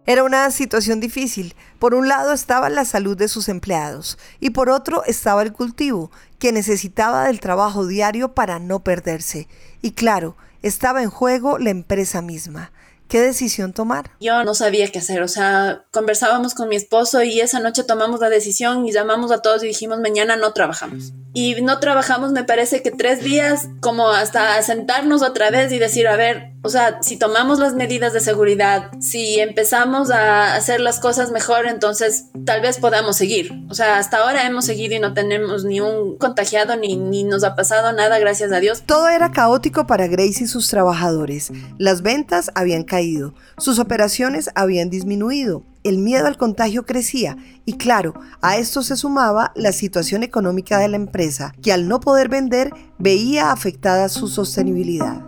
Era 0.09 0.25
una 0.25 0.51
situación 0.51 1.01
difícil. 1.01 1.55
Por 1.79 1.93
un 1.93 2.09
lado 2.09 2.33
estaba 2.33 2.71
la 2.71 2.87
salud 2.87 3.15
de 3.15 3.29
sus 3.29 3.51
empleados 3.51 4.17
y 4.41 4.51
por 4.51 4.71
otro 4.71 5.05
estaba 5.05 5.43
el 5.43 5.53
cultivo, 5.53 6.11
que 6.39 6.51
necesitaba 6.51 7.27
del 7.27 7.41
trabajo 7.41 7.87
diario 7.87 8.33
para 8.33 8.59
no 8.59 8.83
perderse. 8.83 9.49
Y 9.83 9.91
claro, 9.91 10.35
estaba 10.63 11.03
en 11.03 11.11
juego 11.11 11.59
la 11.59 11.69
empresa 11.69 12.23
misma. 12.23 12.73
¿Qué 13.09 13.21
decisión 13.21 13.75
tomar? 13.75 14.11
Yo 14.19 14.45
no 14.45 14.55
sabía 14.55 14.91
qué 14.91 14.99
hacer, 14.99 15.23
o 15.23 15.29
sea, 15.29 15.85
conversábamos 15.91 16.55
con 16.55 16.69
mi 16.69 16.77
esposo 16.77 17.23
y 17.23 17.41
esa 17.41 17.61
noche 17.61 17.83
tomamos 17.83 18.21
la 18.21 18.31
decisión 18.31 18.87
y 18.87 18.93
llamamos 18.93 19.31
a 19.31 19.43
todos 19.43 19.63
y 19.63 19.69
dijimos 19.69 20.01
mañana 20.01 20.37
no 20.37 20.55
trabajamos. 20.55 21.13
Y 21.35 21.61
no 21.63 21.81
trabajamos 21.81 22.33
me 22.33 22.45
parece 22.45 22.83
que 22.83 22.91
tres 22.91 23.23
días 23.23 23.69
como 23.81 24.09
hasta 24.09 24.61
sentarnos 24.63 25.23
otra 25.23 25.51
vez 25.51 25.73
y 25.73 25.79
decir, 25.79 26.07
a 26.09 26.17
ver, 26.17 26.53
o 26.63 26.71
sea, 26.71 26.99
si 27.03 27.17
tomamos 27.17 27.61
las 27.61 27.75
medidas 27.75 28.13
de 28.13 28.21
seguridad, 28.21 28.91
si 29.01 29.39
empezamos 29.39 30.11
a 30.11 30.57
hacer 30.57 30.81
las 30.81 30.99
cosas 30.99 31.31
mejor, 31.31 31.67
entonces 31.67 32.27
tal 32.45 32.61
vez 32.61 32.79
podamos 32.79 33.17
seguir. 33.17 33.53
O 33.71 33.75
sea, 33.75 33.99
hasta 33.99 34.19
ahora 34.19 34.47
hemos 34.47 34.65
seguido 34.65 34.97
y 34.97 34.99
no 34.99 35.15
tenemos 35.15 35.65
ni 35.65 35.81
un 35.81 36.19
contagiado 36.19 36.77
ni, 36.77 36.97
ni 36.97 37.23
nos 37.23 37.45
ha 37.45 37.55
pasado 37.55 37.93
nada, 37.93 38.19
gracias 38.19 38.51
a 38.51 38.59
Dios. 38.59 38.83
Todo 38.85 39.09
era 39.09 39.31
caótico 39.31 39.87
para 39.87 40.09
Grace 40.09 40.45
y 40.45 40.47
sus 40.49 40.69
trabajadores. 40.69 41.53
Las 41.79 42.03
ventas 42.03 42.51
habían 42.57 42.83
caído, 42.83 43.35
sus 43.57 43.79
operaciones 43.79 44.51
habían 44.57 44.91
disminuido, 44.91 45.63
el 45.85 45.99
miedo 45.99 46.27
al 46.27 46.37
contagio 46.37 46.85
crecía 46.85 47.37
y 47.67 47.75
claro, 47.77 48.15
a 48.43 48.57
esto 48.57 48.83
se 48.83 48.97
sumaba 48.97 49.53
la 49.55 49.73
situación 49.73 50.25
económica 50.25 50.79
de 50.79 50.89
la 50.89 50.97
empresa, 50.97 51.55
que 51.63 51.73
al 51.73 51.87
no 51.87 52.01
poder 52.01 52.29
vender 52.29 52.73
veía 52.99 53.53
afectada 53.53 54.09
su 54.09 54.27
sostenibilidad 54.27 55.28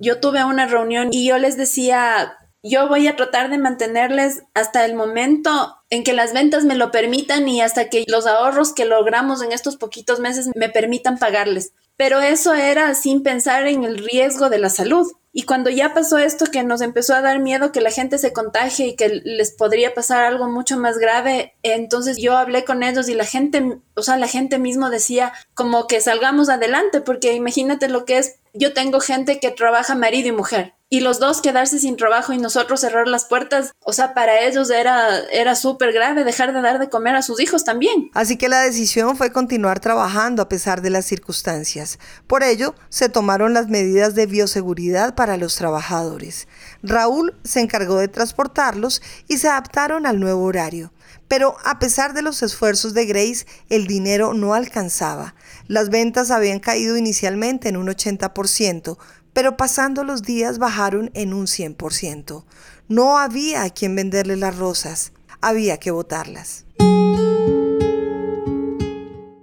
yo 0.00 0.18
tuve 0.18 0.42
una 0.44 0.66
reunión 0.66 1.08
y 1.12 1.26
yo 1.26 1.38
les 1.38 1.56
decía, 1.56 2.36
yo 2.62 2.88
voy 2.88 3.06
a 3.06 3.16
tratar 3.16 3.50
de 3.50 3.58
mantenerles 3.58 4.42
hasta 4.54 4.84
el 4.84 4.94
momento 4.94 5.76
en 5.88 6.04
que 6.04 6.12
las 6.12 6.32
ventas 6.32 6.64
me 6.64 6.74
lo 6.74 6.90
permitan 6.90 7.48
y 7.48 7.60
hasta 7.60 7.88
que 7.88 8.04
los 8.06 8.26
ahorros 8.26 8.72
que 8.72 8.84
logramos 8.84 9.42
en 9.42 9.52
estos 9.52 9.76
poquitos 9.76 10.20
meses 10.20 10.50
me 10.54 10.68
permitan 10.68 11.18
pagarles. 11.18 11.72
Pero 11.96 12.20
eso 12.20 12.54
era 12.54 12.94
sin 12.94 13.22
pensar 13.22 13.66
en 13.66 13.84
el 13.84 13.98
riesgo 13.98 14.48
de 14.48 14.58
la 14.58 14.70
salud. 14.70 15.06
Y 15.32 15.42
cuando 15.42 15.70
ya 15.70 15.94
pasó 15.94 16.18
esto 16.18 16.46
que 16.46 16.64
nos 16.64 16.80
empezó 16.80 17.14
a 17.14 17.20
dar 17.20 17.38
miedo 17.38 17.72
que 17.72 17.80
la 17.80 17.90
gente 17.90 18.18
se 18.18 18.32
contagie 18.32 18.88
y 18.88 18.96
que 18.96 19.20
les 19.22 19.52
podría 19.52 19.94
pasar 19.94 20.24
algo 20.24 20.48
mucho 20.48 20.76
más 20.76 20.98
grave, 20.98 21.54
entonces 21.62 22.16
yo 22.16 22.36
hablé 22.36 22.64
con 22.64 22.82
ellos 22.82 23.08
y 23.08 23.14
la 23.14 23.24
gente, 23.24 23.78
o 23.94 24.02
sea, 24.02 24.16
la 24.16 24.26
gente 24.26 24.58
mismo 24.58 24.90
decía 24.90 25.32
como 25.54 25.86
que 25.86 26.00
salgamos 26.00 26.48
adelante, 26.48 27.00
porque 27.00 27.34
imagínate 27.34 27.88
lo 27.88 28.06
que 28.06 28.18
es 28.18 28.39
yo 28.54 28.72
tengo 28.72 29.00
gente 29.00 29.40
que 29.40 29.50
trabaja 29.50 29.94
marido 29.94 30.28
y 30.28 30.32
mujer 30.32 30.74
y 30.92 31.00
los 31.00 31.20
dos 31.20 31.40
quedarse 31.40 31.78
sin 31.78 31.96
trabajo 31.96 32.32
y 32.32 32.38
nosotros 32.38 32.80
cerrar 32.80 33.06
las 33.06 33.24
puertas, 33.24 33.72
o 33.84 33.92
sea, 33.92 34.12
para 34.12 34.40
ellos 34.40 34.70
era, 34.70 35.20
era 35.30 35.54
súper 35.54 35.92
grave 35.92 36.24
dejar 36.24 36.52
de 36.52 36.60
dar 36.60 36.80
de 36.80 36.90
comer 36.90 37.14
a 37.14 37.22
sus 37.22 37.40
hijos 37.40 37.64
también. 37.64 38.10
Así 38.12 38.36
que 38.36 38.48
la 38.48 38.60
decisión 38.60 39.16
fue 39.16 39.30
continuar 39.30 39.78
trabajando 39.78 40.42
a 40.42 40.48
pesar 40.48 40.82
de 40.82 40.90
las 40.90 41.06
circunstancias. 41.06 42.00
Por 42.26 42.42
ello, 42.42 42.74
se 42.88 43.08
tomaron 43.08 43.54
las 43.54 43.68
medidas 43.68 44.16
de 44.16 44.26
bioseguridad 44.26 45.14
para 45.14 45.36
los 45.36 45.54
trabajadores. 45.54 46.48
Raúl 46.82 47.38
se 47.44 47.60
encargó 47.60 47.98
de 47.98 48.08
transportarlos 48.08 49.00
y 49.28 49.38
se 49.38 49.48
adaptaron 49.48 50.06
al 50.06 50.18
nuevo 50.18 50.42
horario. 50.42 50.92
Pero 51.30 51.56
a 51.64 51.78
pesar 51.78 52.12
de 52.12 52.22
los 52.22 52.42
esfuerzos 52.42 52.92
de 52.92 53.06
Grace, 53.06 53.46
el 53.68 53.86
dinero 53.86 54.34
no 54.34 54.52
alcanzaba. 54.52 55.36
Las 55.68 55.88
ventas 55.88 56.32
habían 56.32 56.58
caído 56.58 56.96
inicialmente 56.96 57.68
en 57.68 57.76
un 57.76 57.86
80%, 57.86 58.98
pero 59.32 59.56
pasando 59.56 60.02
los 60.02 60.22
días 60.22 60.58
bajaron 60.58 61.12
en 61.14 61.32
un 61.32 61.46
100%. 61.46 62.44
No 62.88 63.16
había 63.16 63.62
a 63.62 63.70
quien 63.70 63.94
venderle 63.94 64.36
las 64.36 64.58
rosas, 64.58 65.12
había 65.40 65.78
que 65.78 65.92
botarlas 65.92 66.64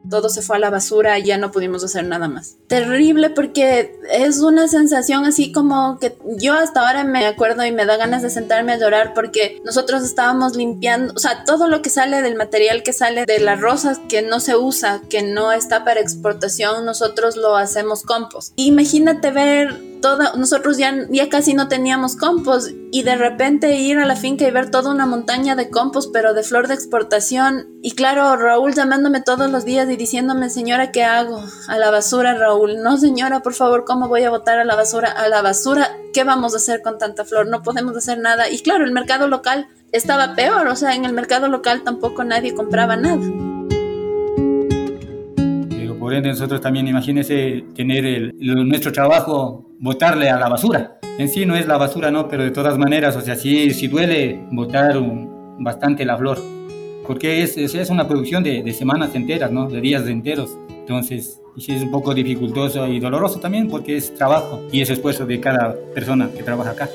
todo 0.10 0.30
se 0.30 0.42
fue 0.42 0.58
a 0.58 0.60
la 0.60 0.70
basura 0.70 1.20
y 1.20 1.24
ya 1.26 1.38
no 1.38 1.52
pudimos 1.52 1.84
hacer 1.84 2.06
nada 2.06 2.28
más. 2.28 2.56
Terrible 2.68 3.30
porque 3.30 4.00
es 4.12 4.40
una 4.40 4.68
sensación 4.68 5.26
así 5.26 5.52
como 5.52 6.00
que 6.00 6.18
yo 6.38 6.54
hasta 6.54 6.88
ahora 6.88 7.04
me 7.04 7.26
acuerdo 7.26 7.66
y 7.66 7.72
me 7.72 7.86
da 7.86 7.98
ganas 7.98 8.22
de 8.22 8.30
sentarme 8.30 8.74
a 8.74 8.78
llorar 8.78 9.14
porque 9.14 9.62
nosotros 9.66 10.04
estábamos 10.04 10.56
limpiando, 10.56 11.14
o 11.16 11.20
sea, 11.20 11.44
todo 11.46 11.68
lo 11.68 11.82
que 11.82 11.90
sale 11.90 12.22
del 12.22 12.36
material 12.36 12.84
que 12.84 12.94
sale 12.94 13.26
de 13.26 13.40
las 13.40 13.60
rosas 13.60 14.00
que 14.10 14.22
no 14.22 14.40
se 14.40 14.56
usa, 14.56 15.02
que 15.10 15.22
no 15.22 15.52
está 15.52 15.84
para 15.84 16.00
exportación, 16.00 16.86
nosotros 16.86 17.36
lo 17.36 17.56
hacemos 17.56 18.04
compost. 18.04 18.54
Imagínate 18.56 19.32
ver 19.32 19.82
toda, 20.02 20.34
nosotros 20.36 20.78
ya, 20.78 20.96
casi 21.30 21.54
no 21.54 21.68
teníamos 21.68 22.16
compost 22.16 22.70
y 22.92 23.04
de 23.04 23.16
repente 23.16 23.76
ir 23.76 23.98
a 23.98 24.06
la 24.06 24.16
finca 24.16 24.48
y 24.48 24.52
ver 24.52 24.72
toda 24.72 24.92
una 24.92 25.06
montaña 25.06 25.56
de 25.56 25.70
compost, 25.70 26.12
pero 26.14 26.34
de 26.34 26.44
flor 26.44 26.68
de 26.68 26.74
exportación. 26.74 27.68
Y 27.82 27.92
claro, 27.92 28.36
Raúl 28.36 28.74
llamándome 28.74 29.22
todos 29.22 29.52
los 29.52 29.66
días 29.66 29.90
y 29.90 29.96
diciéndome, 29.96 30.50
señora, 30.50 30.92
¿qué 30.92 31.04
hago? 31.04 31.44
A 31.68 31.78
la 31.78 31.92
basura, 31.92 32.34
Raúl. 32.36 32.82
No, 32.82 32.98
señora, 32.98 33.42
por 33.42 33.54
favor, 33.54 33.86
¿cómo 33.86 34.08
voy 34.08 34.24
a 34.24 34.30
botar 34.30 34.60
a 34.60 34.66
la 34.66 34.76
basura? 34.76 35.12
A 35.12 35.28
la 35.28 35.42
basura, 35.42 35.90
¿qué 36.14 36.24
vamos 36.24 36.54
a 36.54 36.58
hacer 36.58 36.82
con 36.82 36.98
tanta 36.98 37.26
flor? 37.26 37.48
No 37.48 37.64
podemos 37.64 37.96
hacer 37.96 38.20
nada. 38.20 38.50
Y 38.50 38.60
claro, 38.60 38.86
el 38.86 38.92
mercado 38.92 39.28
local 39.28 39.68
estaba 39.92 40.36
peor, 40.36 40.68
o 40.68 40.76
sea, 40.76 40.96
en 40.96 41.06
el 41.06 41.14
mercado 41.14 41.48
local 41.48 41.84
tampoco 41.84 42.24
nadie 42.24 42.54
compraba 42.54 42.96
nada. 42.96 43.26
Por 46.08 46.14
ende, 46.14 46.30
nosotros 46.30 46.62
también, 46.62 46.88
imagínense 46.88 47.66
tener 47.76 48.06
el, 48.06 48.34
nuestro 48.70 48.94
trabajo, 48.94 49.67
botarle 49.80 50.30
a 50.30 50.38
la 50.38 50.50
basura. 50.50 51.00
En 51.18 51.30
sí 51.30 51.46
no 51.46 51.56
es 51.56 51.68
la 51.68 51.78
basura, 51.78 52.12
¿no? 52.12 52.28
Pero 52.28 52.44
de 52.44 52.52
todas 52.52 52.78
maneras, 52.78 53.16
o 53.16 53.22
sea, 53.22 53.36
sí, 53.36 53.74
sí 53.74 53.88
duele 53.88 54.40
botar 54.52 54.96
bastante 55.60 56.06
la 56.06 56.18
flor. 56.18 56.40
Porque 57.06 57.42
es, 57.42 57.58
es, 57.58 57.90
una 57.90 58.08
producción 58.08 58.44
de, 58.44 58.64
de, 58.64 58.74
semanas 58.74 59.16
enteras, 59.16 59.52
¿no? 59.52 59.70
De 59.70 59.80
días 59.80 60.06
enteros. 60.08 60.58
Entonces, 60.70 61.40
sí 61.58 61.72
es 61.72 61.82
un 61.82 61.92
poco 61.92 62.14
dificultoso 62.14 62.86
y 62.88 63.00
doloroso 63.00 63.40
también 63.40 63.68
porque 63.68 63.98
es 63.98 64.14
trabajo 64.14 64.62
y 64.72 64.82
es 64.82 64.90
esfuerzo 64.90 65.26
de 65.26 65.40
cada 65.40 65.76
persona 65.94 66.30
que 66.36 66.44
trabaja 66.44 66.72
acá. 66.72 66.90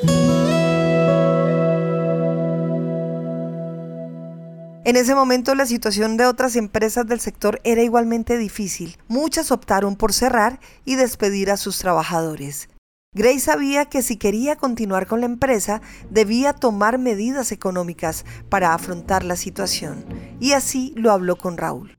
En 4.85 4.97
ese 4.97 5.15
momento 5.15 5.55
la 5.55 5.65
situación 5.65 6.17
de 6.17 6.27
otras 6.27 6.57
empresas 6.57 7.07
del 7.07 7.21
sector 7.21 7.61
era 7.63 7.83
igualmente 7.83 8.37
difícil. 8.37 8.99
Muchas 9.07 9.53
optaron 9.53 9.95
por 9.95 10.13
cerrar 10.13 10.59
y 10.85 10.97
despedir 10.97 11.51
a 11.51 11.57
sus 11.57 11.79
trabajadores. 11.79 12.69
Grace 13.15 13.41
sabía 13.41 13.85
que 13.85 14.01
si 14.01 14.17
quería 14.17 14.57
continuar 14.57 15.07
con 15.07 15.21
la 15.21 15.27
empresa, 15.27 15.83
debía 16.09 16.55
tomar 16.55 16.97
medidas 16.97 17.53
económicas 17.53 18.25
para 18.49 18.73
afrontar 18.73 19.23
la 19.23 19.37
situación, 19.37 20.07
y 20.41 20.53
así 20.53 20.95
lo 20.97 21.11
habló 21.11 21.37
con 21.37 21.59
Raúl. 21.59 21.95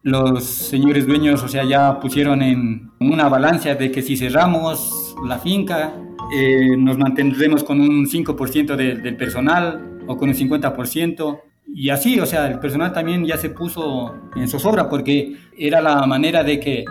Los 0.00 0.44
señores 0.44 1.06
dueños, 1.06 1.42
o 1.42 1.48
sea, 1.48 1.64
ya 1.64 2.00
pusieron 2.00 2.40
en 2.40 2.90
una 3.00 3.28
balanza 3.28 3.74
de 3.74 3.90
que 3.90 4.00
si 4.00 4.16
cerramos 4.16 5.14
la 5.26 5.38
finca, 5.38 5.92
eh, 6.34 6.74
nos 6.78 6.96
mantendremos 6.96 7.64
con 7.64 7.82
un 7.82 8.06
5% 8.06 8.76
del 8.76 9.16
personal 9.18 10.00
o 10.06 10.16
con 10.16 10.30
un 10.30 10.34
50%. 10.34 11.38
Y 11.76 11.90
así, 11.90 12.20
o 12.20 12.24
sea, 12.24 12.46
el 12.46 12.60
personal 12.60 12.92
también 12.92 13.26
ya 13.26 13.36
se 13.36 13.50
puso 13.50 14.14
en 14.36 14.48
zozobra 14.48 14.88
porque 14.88 15.36
era 15.58 15.80
la 15.80 16.06
manera 16.06 16.44
de 16.44 16.60
que, 16.60 16.84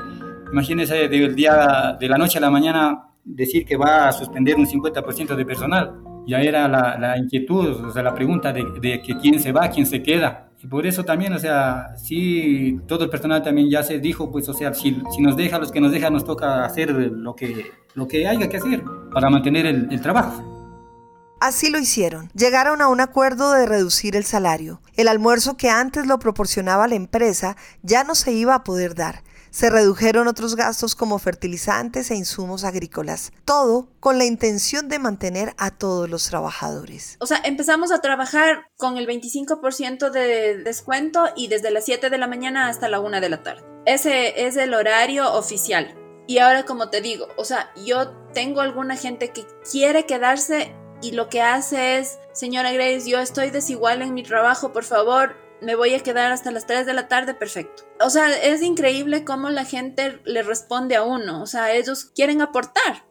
imagínense, 0.52 1.08
del 1.08 1.34
día, 1.34 1.96
de 1.98 2.10
la 2.10 2.18
noche 2.18 2.38
a 2.38 2.42
la 2.42 2.50
mañana, 2.50 3.06
decir 3.24 3.66
que 3.66 3.78
va 3.78 4.10
a 4.10 4.12
suspender 4.12 4.58
un 4.58 4.68
50% 4.68 5.36
de 5.36 5.46
personal. 5.46 5.94
Ya 6.28 6.42
era 6.42 6.68
la, 6.68 7.18
inquietud, 7.18 7.86
o 7.86 7.92
sea, 7.92 8.04
la 8.04 8.14
pregunta 8.14 8.52
de, 8.52 9.02
que 9.02 9.18
quién 9.22 9.40
se 9.40 9.54
va, 9.54 9.70
quién 9.70 9.86
se 9.86 10.04
queda. 10.04 10.50
Y 10.62 10.68
por 10.68 10.86
eso 10.86 11.06
también, 11.06 11.32
o 11.32 11.40
sea, 11.40 11.96
sí, 11.96 12.78
todo 12.86 13.06
el 13.06 13.10
personal 13.10 13.42
también 13.42 13.70
ya 13.70 13.84
se 13.84 14.00
dijo, 14.00 14.30
pues, 14.30 14.50
o 14.50 14.54
sea, 14.54 14.74
si, 14.74 15.02
si 15.16 15.22
nos 15.22 15.38
deja, 15.38 15.60
los 15.60 15.72
que 15.72 15.80
nos 15.80 15.94
dejan, 15.94 16.12
nos 16.12 16.26
toca 16.26 16.66
hacer 16.66 16.92
lo 16.92 17.34
que, 17.36 17.72
lo 17.96 18.06
que 18.06 18.28
haya 18.28 18.50
que 18.50 18.58
hacer 18.58 18.84
para 19.14 19.30
mantener 19.30 19.66
el 19.66 20.02
trabajo. 20.02 20.53
Así 21.44 21.70
lo 21.70 21.78
hicieron. 21.78 22.32
Llegaron 22.34 22.82
a 22.82 22.88
un 22.88 23.02
acuerdo 23.02 23.52
de 23.52 23.66
reducir 23.66 24.16
el 24.16 24.24
salario. 24.24 24.80
El 24.96 25.10
almuerzo 25.10 25.58
que 25.58 25.70
antes 25.70 26.08
lo 26.08 26.18
proporcionaba 26.18 26.88
la 26.88 26.96
empresa 26.96 27.58
ya 27.82 28.06
no 28.06 28.16
se 28.16 28.32
iba 28.32 28.56
a 28.56 28.64
poder 28.64 28.96
dar. 28.96 29.24
Se 29.50 29.70
redujeron 29.70 30.30
otros 30.30 30.56
gastos 30.56 30.96
como 30.96 31.20
fertilizantes 31.20 32.12
e 32.12 32.16
insumos 32.16 32.64
agrícolas, 32.64 33.34
todo 33.44 33.90
con 34.00 34.18
la 34.20 34.24
intención 34.24 34.88
de 34.88 35.00
mantener 35.00 35.54
a 35.58 35.72
todos 35.72 36.10
los 36.10 36.26
trabajadores. 36.30 37.18
O 37.20 37.26
sea, 37.26 37.42
empezamos 37.44 37.92
a 37.92 38.00
trabajar 38.00 38.64
con 38.78 38.96
el 38.96 39.06
25% 39.06 40.12
de 40.12 40.60
descuento 40.60 41.26
y 41.36 41.50
desde 41.50 41.72
las 41.72 41.84
7 41.84 42.10
de 42.10 42.18
la 42.18 42.28
mañana 42.28 42.70
hasta 42.70 42.88
la 42.88 43.02
1 43.02 43.20
de 43.20 43.30
la 43.30 43.44
tarde. 43.44 43.66
Ese 43.86 44.48
es 44.48 44.56
el 44.56 44.74
horario 44.74 45.34
oficial. 45.34 45.94
Y 46.26 46.38
ahora, 46.38 46.64
como 46.64 46.90
te 46.90 47.02
digo, 47.02 47.28
o 47.36 47.44
sea, 47.44 47.74
yo 47.86 48.12
tengo 48.34 48.62
alguna 48.62 48.96
gente 48.96 49.34
que 49.34 49.46
quiere 49.70 50.06
quedarse 50.06 50.74
y 51.04 51.12
lo 51.12 51.28
que 51.28 51.42
hace 51.42 52.00
es, 52.00 52.18
señora 52.32 52.72
Grace, 52.72 53.10
yo 53.10 53.20
estoy 53.20 53.50
desigual 53.50 54.02
en 54.02 54.14
mi 54.14 54.24
trabajo, 54.24 54.72
por 54.72 54.86
favor, 54.86 55.36
me 55.62 55.76
voy 55.76 55.94
a 55.94 56.00
quedar 56.00 56.32
hasta 56.32 56.50
las 56.50 56.66
3 56.66 56.86
de 56.86 56.94
la 56.94 57.10
tarde, 57.10 57.34
perfecto. 57.34 57.84
O 58.00 58.10
sea, 58.10 58.34
es 58.34 58.62
increíble 58.62 59.26
cómo 59.26 59.50
la 59.50 59.66
gente 59.66 60.22
le 60.24 60.44
responde 60.44 60.96
a 60.96 61.04
uno, 61.04 61.44
o 61.44 61.46
sea, 61.46 61.74
ellos 61.74 62.06
quieren 62.16 62.42
aportar. 62.42 63.04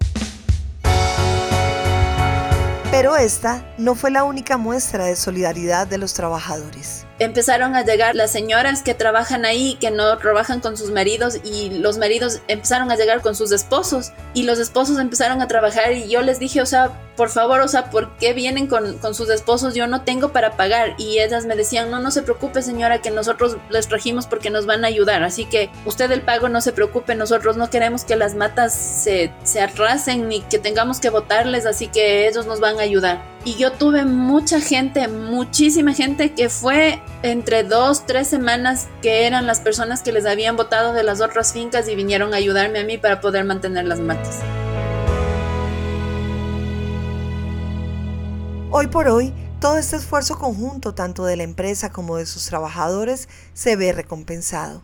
Pero 2.91 3.17
esta 3.17 3.75
no 3.77 3.95
fue 3.95 4.11
la 4.11 4.25
única 4.25 4.57
muestra 4.57 5.05
de 5.05 5.17
solidaridad 5.17 5.87
de 5.87 5.99
los 5.99 6.15
trabajadores 6.15 7.07
empezaron 7.25 7.77
a 7.77 7.85
llegar 7.85 8.15
las 8.15 8.31
señoras 8.31 8.83
que 8.83 8.95
trabajan 8.95 9.45
ahí, 9.45 9.77
que 9.81 9.91
no 9.91 10.17
trabajan 10.19 10.61
con 10.61 10.77
sus 10.77 10.91
maridos 10.91 11.39
y 11.45 11.71
los 11.71 11.99
maridos 11.99 12.41
empezaron 12.49 12.91
a 12.91 12.97
llegar 12.97 13.21
con 13.21 13.35
sus 13.35 13.53
esposos 13.53 14.13
y 14.35 14.43
los 14.43 14.59
esposos 14.59 14.99
empezaron 14.99 15.41
a 15.41 15.49
trabajar 15.49 15.93
y 15.93 16.09
yo 16.09 16.23
les 16.23 16.39
dije, 16.39 16.61
o 16.61 16.67
sea, 16.67 16.91
por 17.17 17.29
favor, 17.29 17.61
o 17.61 17.69
sea, 17.69 17.91
¿por 17.91 18.17
qué 18.17 18.33
vienen 18.33 18.67
con, 18.67 18.99
con 18.99 19.15
sus 19.15 19.29
esposos? 19.31 19.75
Yo 19.75 19.87
no 19.87 20.03
tengo 20.03 20.33
para 20.33 20.57
pagar 20.57 20.95
y 20.99 21.19
ellas 21.19 21.47
me 21.47 21.57
decían, 21.57 21.91
no, 21.91 22.01
no 22.01 22.11
se 22.11 22.23
preocupe 22.23 22.63
señora, 22.63 23.01
que 23.01 23.11
nosotros 23.11 23.57
les 23.71 23.89
trajimos 23.89 24.27
porque 24.27 24.51
nos 24.51 24.67
van 24.67 24.85
a 24.85 24.89
ayudar, 24.89 25.23
así 25.23 25.45
que 25.45 25.71
usted 25.85 26.11
el 26.11 26.23
pago 26.23 26.49
no 26.49 26.61
se 26.61 26.73
preocupe, 26.73 27.15
nosotros 27.15 27.57
no 27.57 27.71
queremos 27.71 28.05
que 28.05 28.17
las 28.17 28.35
matas 28.35 28.75
se, 28.75 29.33
se 29.43 29.61
arrasen 29.61 30.29
ni 30.29 30.41
que 30.41 30.59
tengamos 30.59 31.01
que 31.01 31.11
votarles, 31.11 31.67
así 31.67 31.89
que 31.89 32.29
ellos 32.29 32.47
nos 32.47 32.61
van 32.61 32.79
a 32.79 32.83
ayudar. 32.83 33.23
Y 33.45 33.57
yo 33.57 33.73
tuve 33.73 34.05
mucha 34.05 34.61
gente, 34.61 35.09
muchísima 35.09 35.95
gente 35.95 36.33
que 36.33 36.49
fue 36.49 37.03
entre 37.23 37.65
dos, 37.65 38.07
tres 38.07 38.29
semanas 38.29 38.89
que 39.03 39.27
eran 39.27 39.47
las 39.47 39.61
personas 39.61 40.03
que 40.03 40.13
les 40.13 40.27
habían 40.27 40.57
votado 40.57 40.93
de 40.93 41.03
las 41.03 41.21
otras 41.21 41.53
fincas 41.53 41.89
y 41.89 41.97
vinieron 41.97 42.35
a 42.35 42.37
ayudarme 42.37 42.79
a 42.79 42.85
mí 42.85 42.99
para 42.99 43.21
poder 43.21 43.45
mantener 43.45 43.85
las 43.87 43.99
matas. 43.99 44.41
Hoy 48.75 48.87
por 48.87 49.07
hoy, 49.07 49.35
todo 49.61 49.77
este 49.77 49.97
esfuerzo 49.97 50.39
conjunto, 50.39 50.95
tanto 50.95 51.27
de 51.27 51.37
la 51.37 51.43
empresa 51.43 51.93
como 51.93 52.17
de 52.17 52.25
sus 52.25 52.47
trabajadores, 52.47 53.29
se 53.53 53.77
ve 53.77 53.93
recompensado. 53.93 54.83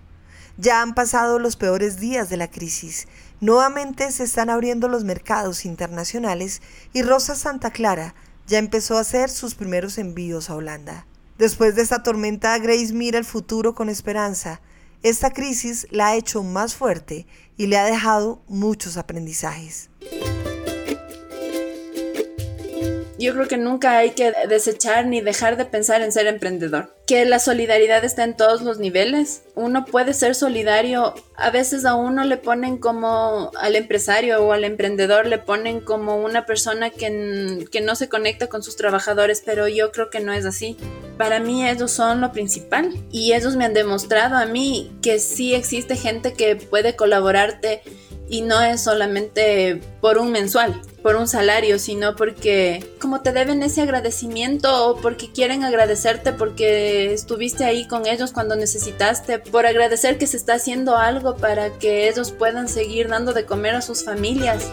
Ya 0.59 0.83
han 0.83 0.95
pasado 0.95 1.39
los 1.39 1.57
peores 1.57 1.99
días 1.99 2.29
de 2.29 2.37
la 2.37 2.51
crisis. 2.51 3.09
Nuevamente 3.41 4.13
se 4.13 4.25
están 4.25 4.51
abriendo 4.51 4.89
los 4.89 5.05
mercados 5.05 5.65
internacionales 5.65 6.61
y 6.93 7.01
Rosa 7.01 7.35
Santa 7.35 7.71
Clara 7.71 8.15
ya 8.47 8.59
empezó 8.59 8.99
a 8.99 9.01
hacer 9.01 9.31
sus 9.31 9.55
primeros 9.55 9.97
envíos 9.97 10.51
a 10.51 10.57
Holanda. 10.57 11.07
Después 11.39 11.75
de 11.75 11.81
esta 11.81 12.03
tormenta, 12.03 12.59
Grace 12.59 12.93
mira 12.93 13.19
el 13.19 13.25
futuro 13.25 13.75
con 13.75 13.89
esperanza. 13.89 14.61
Esta 15.03 15.31
crisis 15.31 15.87
la 15.91 16.09
ha 16.09 16.17
hecho 16.17 16.43
más 16.43 16.75
fuerte 16.75 17.27
y 17.57 17.69
le 17.69 17.79
ha 17.79 17.87
dejado 17.87 18.43
muchos 18.49 18.99
aprendizajes. 18.99 19.88
Yo 23.19 23.35
creo 23.35 23.49
que 23.49 23.57
nunca 23.57 23.99
hay 23.99 24.11
que 24.11 24.33
desechar 24.49 25.07
ni 25.07 25.21
dejar 25.21 25.57
de 25.57 25.65
pensar 25.65 26.03
en 26.03 26.13
ser 26.13 26.27
emprendedor. 26.27 26.95
Que 27.07 27.25
la 27.25 27.39
solidaridad 27.39 28.05
está 28.05 28.23
en 28.23 28.37
todos 28.37 28.63
los 28.63 28.79
niveles. 28.79 29.43
Uno 29.55 29.85
puede 29.85 30.15
ser 30.15 30.35
solidario. 30.35 31.15
A 31.37 31.51
veces 31.51 31.85
a 31.85 31.95
uno 31.95 32.25
le 32.25 32.37
ponen 32.37 32.79
como 32.79 33.51
al 33.59 33.77
empresario 33.77 34.45
o 34.45 34.53
al 34.53 34.65
emprendedor 34.65 35.27
le 35.27 35.39
ponen 35.39 35.81
como 35.81 36.17
una 36.17 36.47
persona 36.47 36.91
que, 36.91 37.67
que 37.73 37.81
no 37.81 37.97
se 37.97 38.09
conecta 38.09 38.47
con 38.47 38.63
sus 38.63 38.77
trabajadores, 38.77 39.43
pero 39.45 39.67
yo 39.67 39.91
creo 39.91 40.11
que 40.11 40.21
no 40.21 40.33
es 40.33 40.45
así. 40.45 40.77
Para 41.17 41.41
mí 41.41 41.69
ellos 41.69 41.91
son 41.91 42.21
lo 42.21 42.31
principal 42.31 42.95
y 43.11 43.33
ellos 43.33 43.57
me 43.57 43.65
han 43.65 43.75
demostrado 43.75 44.37
a 44.37 44.47
mí 44.47 44.93
que 45.03 45.19
sí 45.19 45.55
existe 45.55 45.97
gente 45.97 46.35
que 46.35 46.55
puede 46.55 46.95
colaborarte 46.95 47.83
y 48.29 48.43
no 48.43 48.61
es 48.61 48.83
solamente 48.83 49.81
por 50.01 50.19
un 50.19 50.31
mensual, 50.31 50.81
por 51.03 51.17
un 51.17 51.29
salario, 51.29 51.79
sino 51.79 52.17
porque 52.17 52.85
como 53.01 53.21
te 53.21 53.33
deben 53.33 53.63
ese 53.63 53.83
agradecimiento 53.83 54.89
o 54.89 55.01
porque 55.01 55.31
quieren 55.31 55.65
agradecerte 55.65 56.33
porque 56.33 57.13
estuviste 57.13 57.65
ahí 57.65 57.87
con 57.87 58.07
ellos 58.07 58.33
cuando 58.33 58.57
necesitaste, 58.57 59.39
por 59.39 59.67
agradecer 59.67 60.19
que 60.19 60.27
se 60.27 60.37
está 60.37 60.55
haciendo 60.55 60.97
algo 60.97 61.37
para 61.37 61.79
que 61.79 62.09
ellos 62.09 62.33
puedan 62.33 62.69
seguir 62.69 63.09
dando 63.09 63.33
de 63.33 63.45
comer 63.45 63.75
a 63.75 63.83
sus 63.83 64.05
familias. 64.05 64.69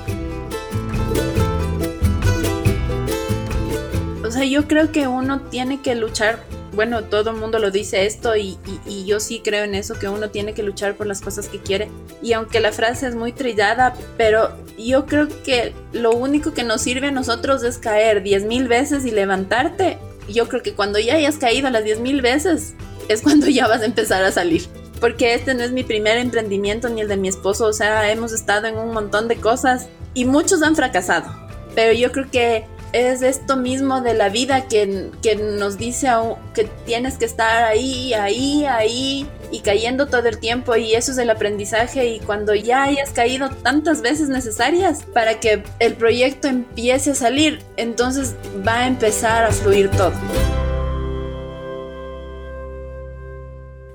O 4.25 4.31
sea, 4.31 4.43
yo 4.43 4.67
creo 4.67 4.91
que 4.91 5.07
uno 5.07 5.41
tiene 5.49 5.81
que 5.81 5.95
luchar 5.95 6.39
bueno, 6.75 7.05
todo 7.05 7.31
el 7.31 7.37
mundo 7.37 7.59
lo 7.59 7.71
dice 7.71 8.05
esto 8.05 8.35
y, 8.35 8.57
yo 9.05 9.19
sí 9.19 9.41
creo 9.43 9.63
en 9.63 9.75
eso, 9.75 9.97
que 9.97 10.09
uno 10.09 10.29
tiene 10.29 10.53
que 10.53 10.63
luchar 10.63 10.95
por 10.95 11.07
las 11.07 11.21
cosas 11.21 11.47
que 11.47 11.59
quiere. 11.59 11.89
Y 12.21 12.33
aunque 12.33 12.59
la 12.59 12.71
frase 12.71 13.07
es 13.07 13.15
muy 13.15 13.31
trillada, 13.31 13.93
pero 14.17 14.49
yo 14.77 15.05
creo 15.05 15.27
que 15.43 15.73
lo 15.93 16.11
único 16.11 16.53
que 16.53 16.63
nos 16.63 16.81
sirve 16.81 17.07
a 17.07 17.11
nosotros 17.11 17.63
es 17.63 17.77
caer 17.77 18.23
diez 18.23 18.43
mil 18.43 18.67
veces 18.67 19.05
y 19.05 19.11
levantarte. 19.11 19.97
Yo 20.27 20.47
creo 20.47 20.61
que 20.61 20.73
cuando 20.73 20.99
ya 20.99 21.15
hayas 21.15 21.37
caído 21.37 21.69
las 21.69 21.83
diez 21.83 21.99
mil 21.99 22.21
veces 22.21 22.73
es 23.07 23.21
cuando 23.21 23.47
ya 23.47 23.67
vas 23.67 23.81
a 23.81 23.85
empezar 23.85 24.23
a 24.23 24.31
salir. 24.31 24.63
Porque 24.99 25.33
este 25.33 25.53
no 25.53 25.63
es 25.63 25.71
mi 25.71 25.83
primer 25.83 26.17
emprendimiento 26.17 26.89
ni 26.89 27.01
el 27.01 27.07
de 27.07 27.17
mi 27.17 27.27
esposo, 27.27 27.65
o 27.65 27.73
sea, 27.73 28.11
hemos 28.11 28.31
estado 28.31 28.67
en 28.67 28.77
un 28.77 28.91
montón 28.93 29.27
de 29.27 29.35
cosas 29.35 29.87
y 30.13 30.25
muchos 30.25 30.61
han 30.61 30.75
fracasado. 30.75 31.27
Pero 31.75 31.93
yo 31.93 32.11
creo 32.11 32.31
que 32.31 32.65
es 32.95 33.21
esto 33.21 33.57
mismo 33.57 33.99
de 33.99 34.13
la 34.13 34.29
vida 34.29 34.69
que, 34.69 35.11
nos 35.35 35.77
dice 35.77 36.07
que 36.53 36.63
tienes 36.85 37.17
que 37.17 37.25
estar 37.25 37.65
ahí, 37.65 38.13
ahí, 38.13 38.65
ahí 38.65 39.29
y 39.51 39.59
cayendo 39.59 40.07
todo 40.07 40.29
el 40.29 40.39
tiempo 40.39 40.77
y 40.77 40.93
eso 40.93 41.11
es 41.11 41.17
el 41.17 41.29
aprendizaje 41.29 42.07
y 42.07 42.19
cuando 42.21 42.55
ya 42.55 42.83
hayas 42.83 43.11
caído 43.11 43.49
tantas 43.49 44.01
veces 44.01 44.29
necesarias 44.29 45.03
para 45.13 45.41
que 45.41 45.61
el 45.79 45.95
proyecto 45.95 46.47
empiece 46.47 47.11
a 47.11 47.15
salir, 47.15 47.61
entonces 47.75 48.33
va 48.65 48.79
a 48.79 48.87
empezar 48.87 49.43
a 49.43 49.51
fluir 49.51 49.91
todo. 49.91 50.13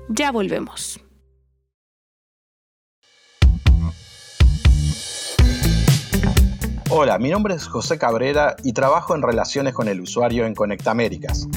Ya 0.09 0.31
volvemos. 0.31 0.99
Hola, 6.93 7.17
mi 7.19 7.29
nombre 7.29 7.55
es 7.55 7.67
José 7.67 7.97
Cabrera 7.97 8.57
y 8.65 8.73
trabajo 8.73 9.15
en 9.15 9.21
relaciones 9.21 9.73
con 9.73 9.87
el 9.87 10.01
usuario 10.01 10.45
en 10.45 10.53
Conecta 10.53 10.91
Américas. 10.91 11.47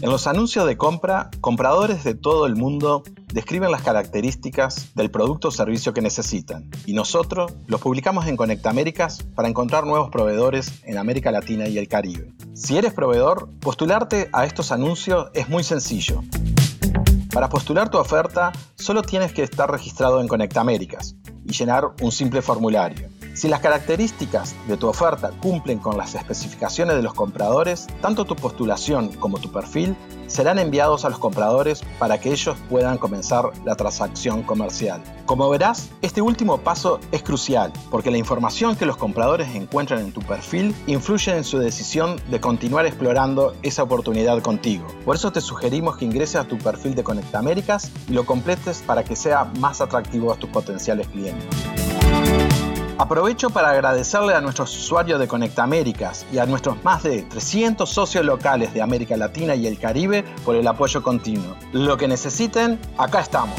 En 0.00 0.08
los 0.08 0.26
anuncios 0.26 0.66
de 0.66 0.78
compra, 0.78 1.28
compradores 1.42 2.02
de 2.02 2.14
todo 2.14 2.46
el 2.46 2.56
mundo 2.56 3.02
describen 3.30 3.70
las 3.70 3.82
características 3.82 4.94
del 4.94 5.10
producto 5.10 5.48
o 5.48 5.50
servicio 5.50 5.92
que 5.92 6.00
necesitan 6.00 6.70
y 6.86 6.94
nosotros 6.94 7.52
los 7.66 7.82
publicamos 7.82 8.26
en 8.26 8.38
Conecta 8.38 8.70
Américas 8.70 9.22
para 9.34 9.48
encontrar 9.48 9.84
nuevos 9.84 10.08
proveedores 10.08 10.82
en 10.84 10.96
América 10.96 11.30
Latina 11.30 11.68
y 11.68 11.76
el 11.76 11.86
Caribe. 11.86 12.32
Si 12.54 12.78
eres 12.78 12.94
proveedor, 12.94 13.50
postularte 13.60 14.30
a 14.32 14.46
estos 14.46 14.72
anuncios 14.72 15.28
es 15.34 15.50
muy 15.50 15.62
sencillo. 15.62 16.22
Para 17.34 17.50
postular 17.50 17.90
tu 17.90 17.98
oferta, 17.98 18.50
solo 18.76 19.02
tienes 19.02 19.34
que 19.34 19.42
estar 19.42 19.70
registrado 19.70 20.22
en 20.22 20.26
Conecta 20.26 20.62
Américas 20.62 21.16
y 21.44 21.52
llenar 21.52 21.90
un 22.00 22.12
simple 22.12 22.40
formulario. 22.40 23.19
Si 23.40 23.48
las 23.48 23.60
características 23.60 24.54
de 24.68 24.76
tu 24.76 24.86
oferta 24.86 25.30
cumplen 25.40 25.78
con 25.78 25.96
las 25.96 26.14
especificaciones 26.14 26.94
de 26.94 27.02
los 27.02 27.14
compradores, 27.14 27.86
tanto 28.02 28.26
tu 28.26 28.36
postulación 28.36 29.08
como 29.14 29.38
tu 29.38 29.50
perfil 29.50 29.96
serán 30.26 30.58
enviados 30.58 31.06
a 31.06 31.08
los 31.08 31.18
compradores 31.18 31.80
para 31.98 32.20
que 32.20 32.32
ellos 32.32 32.58
puedan 32.68 32.98
comenzar 32.98 33.50
la 33.64 33.76
transacción 33.76 34.42
comercial. 34.42 35.02
Como 35.24 35.48
verás, 35.48 35.88
este 36.02 36.20
último 36.20 36.58
paso 36.58 37.00
es 37.12 37.22
crucial 37.22 37.72
porque 37.90 38.10
la 38.10 38.18
información 38.18 38.76
que 38.76 38.84
los 38.84 38.98
compradores 38.98 39.54
encuentran 39.54 40.00
en 40.00 40.12
tu 40.12 40.20
perfil 40.20 40.74
influye 40.86 41.34
en 41.34 41.44
su 41.44 41.58
decisión 41.58 42.20
de 42.30 42.40
continuar 42.40 42.84
explorando 42.84 43.54
esa 43.62 43.84
oportunidad 43.84 44.42
contigo. 44.42 44.86
Por 45.06 45.16
eso 45.16 45.32
te 45.32 45.40
sugerimos 45.40 45.96
que 45.96 46.04
ingreses 46.04 46.36
a 46.36 46.44
tu 46.44 46.58
perfil 46.58 46.94
de 46.94 47.04
Conecta 47.04 47.38
Américas 47.38 47.90
y 48.06 48.12
lo 48.12 48.26
completes 48.26 48.82
para 48.86 49.02
que 49.02 49.16
sea 49.16 49.46
más 49.60 49.80
atractivo 49.80 50.30
a 50.30 50.36
tus 50.36 50.50
potenciales 50.50 51.08
clientes. 51.08 51.46
Aprovecho 53.00 53.48
para 53.48 53.70
agradecerle 53.70 54.34
a 54.34 54.42
nuestros 54.42 54.76
usuarios 54.76 55.18
de 55.18 55.26
Conecta 55.26 55.62
Américas 55.62 56.26
y 56.30 56.36
a 56.36 56.44
nuestros 56.44 56.84
más 56.84 57.02
de 57.02 57.22
300 57.22 57.88
socios 57.88 58.26
locales 58.26 58.74
de 58.74 58.82
América 58.82 59.16
Latina 59.16 59.54
y 59.54 59.66
el 59.66 59.78
Caribe 59.78 60.22
por 60.44 60.54
el 60.54 60.66
apoyo 60.68 61.02
continuo. 61.02 61.56
Lo 61.72 61.96
que 61.96 62.06
necesiten, 62.06 62.78
acá 62.98 63.20
estamos. 63.20 63.56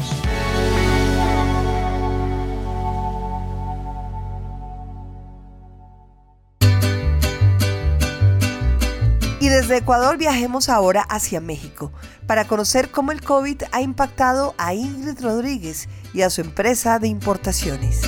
Y 9.40 9.48
desde 9.48 9.78
Ecuador 9.78 10.18
viajemos 10.18 10.68
ahora 10.68 11.02
hacia 11.02 11.40
México 11.40 11.90
para 12.28 12.46
conocer 12.46 12.92
cómo 12.92 13.10
el 13.10 13.20
COVID 13.22 13.64
ha 13.72 13.82
impactado 13.82 14.54
a 14.56 14.72
Ingrid 14.72 15.20
Rodríguez 15.20 15.88
y 16.14 16.22
a 16.22 16.30
su 16.30 16.42
empresa 16.42 17.00
de 17.00 17.08
importaciones. 17.08 18.02